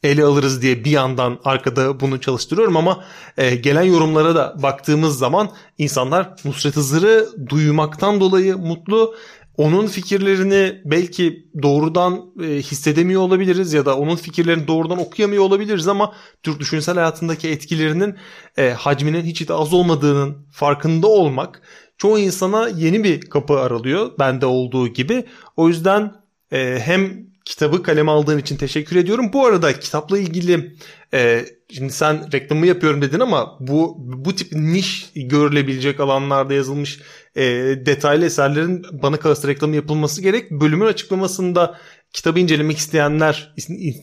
[0.05, 3.05] ele alırız diye bir yandan arkada bunu çalıştırıyorum ama
[3.37, 9.15] e, gelen yorumlara da baktığımız zaman insanlar Nusret Hızır'ı duymaktan dolayı mutlu.
[9.57, 16.13] Onun fikirlerini belki doğrudan e, hissedemiyor olabiliriz ya da onun fikirlerini doğrudan okuyamıyor olabiliriz ama
[16.43, 18.15] Türk düşünsel hayatındaki etkilerinin
[18.57, 21.63] e, hacminin hiç de az olmadığının farkında olmak
[21.99, 25.25] çoğu insana yeni bir kapı aralıyor bende olduğu gibi.
[25.57, 26.13] O yüzden
[26.53, 29.33] e, hem kitabı kaleme aldığın için teşekkür ediyorum.
[29.33, 30.77] Bu arada kitapla ilgili
[31.15, 37.01] e, şimdi sen reklamı yapıyorum dedin ama bu bu tip niş görülebilecek alanlarda yazılmış
[37.37, 37.43] e,
[37.87, 40.51] detaylı eserlerin bana kalırsa reklamı yapılması gerek.
[40.51, 41.79] Bölümün açıklamasında
[42.13, 43.55] kitabı incelemek isteyenler,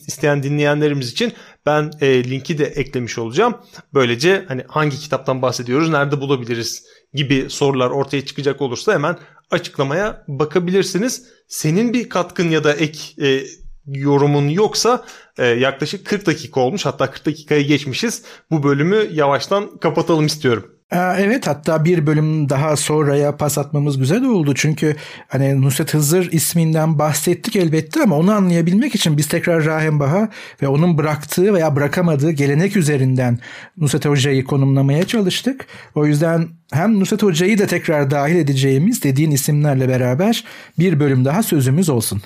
[0.06, 1.32] isteyen dinleyenlerimiz için
[1.66, 3.54] ben e, linki de eklemiş olacağım.
[3.94, 6.84] Böylece hani hangi kitaptan bahsediyoruz, nerede bulabiliriz
[7.14, 9.18] gibi sorular ortaya çıkacak olursa hemen
[9.52, 11.24] açıklamaya bakabilirsiniz.
[11.48, 13.44] Senin bir katkın ya da ek e,
[13.86, 15.04] yorumun yoksa
[15.38, 18.22] e, yaklaşık 40 dakika olmuş hatta 40 dakikayı geçmişiz.
[18.50, 20.81] Bu bölümü yavaştan kapatalım istiyorum.
[20.94, 24.54] Evet hatta bir bölüm daha sonraya pas atmamız güzel oldu.
[24.54, 24.96] Çünkü
[25.28, 30.28] hani Nusret Hızır isminden bahsettik elbette ama onu anlayabilmek için biz tekrar Rahenbach'a
[30.62, 33.38] ve onun bıraktığı veya bırakamadığı gelenek üzerinden
[33.76, 35.66] Nusret Hoca'yı konumlamaya çalıştık.
[35.94, 40.44] O yüzden hem Nusret Hoca'yı da tekrar dahil edeceğimiz dediğin isimlerle beraber
[40.78, 42.22] bir bölüm daha sözümüz olsun.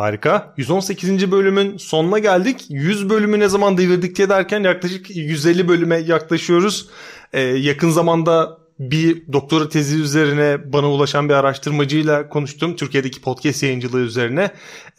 [0.00, 0.54] Harika.
[0.56, 1.32] 118.
[1.32, 2.66] bölümün sonuna geldik.
[2.68, 6.88] 100 bölümü ne zaman devirdik diye derken yaklaşık 150 bölüme yaklaşıyoruz.
[7.32, 12.76] Ee, yakın zamanda bir doktora tezi üzerine bana ulaşan bir araştırmacıyla konuştum.
[12.76, 14.50] Türkiye'deki podcast yayıncılığı üzerine.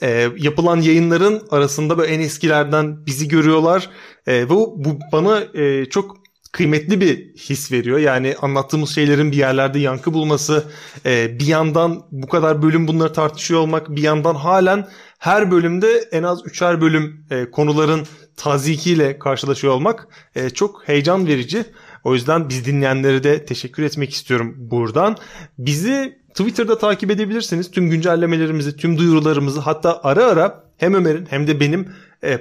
[0.02, 3.90] Ee, yapılan yayınların arasında böyle en eskilerden bizi görüyorlar.
[4.28, 6.22] Ee, bu, bu bana e, çok
[6.52, 8.00] kıymetli bir his veriyor.
[8.00, 10.64] Yani anlattığımız şeylerin bir yerlerde yankı bulması,
[11.06, 14.88] e, bir yandan bu kadar bölüm bunları tartışıyor olmak, bir yandan halen
[15.20, 18.08] her bölümde en az üçer bölüm e, konuların
[18.38, 21.66] tazikiyle karşılaşıyor olmak e, çok heyecan verici.
[22.04, 25.18] O yüzden biz dinleyenlere de teşekkür etmek istiyorum buradan.
[25.58, 27.72] Bizi Twitter'da takip edebilirsiniz.
[27.72, 31.94] Tüm güncellemelerimizi, tüm duyurularımızı hatta ara ara hem Ömer'in hem de benim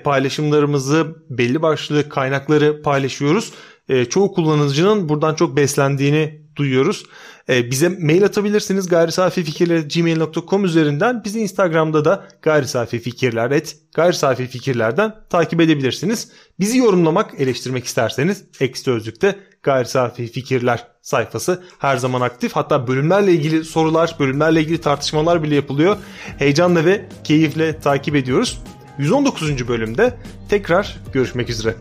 [0.04, 3.52] paylaşımlarımızı belli başlı kaynakları paylaşıyoruz
[3.90, 7.04] e, çoğu kullanıcının buradan çok beslendiğini duyuyoruz.
[7.48, 11.24] E, bize mail atabilirsiniz gayrisafifikirler.gmail.com üzerinden.
[11.24, 16.28] Bizi Instagram'da da gayrisafifikirler et gayrisafifikirlerden takip edebilirsiniz.
[16.60, 22.52] Bizi yorumlamak, eleştirmek isterseniz Ekşi Sözlük'te Gayri Safi Fikirler sayfası her zaman aktif.
[22.52, 25.96] Hatta bölümlerle ilgili sorular, bölümlerle ilgili tartışmalar bile yapılıyor.
[26.38, 28.62] Heyecanla ve keyifle takip ediyoruz.
[28.98, 29.68] 119.
[29.68, 31.74] bölümde tekrar görüşmek üzere.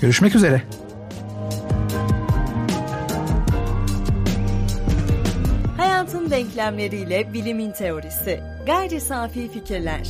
[0.00, 0.62] Görüşmek üzere.
[6.32, 8.40] denklemleriyle bilimin teorisi.
[8.66, 10.08] Gayri safi fikirler.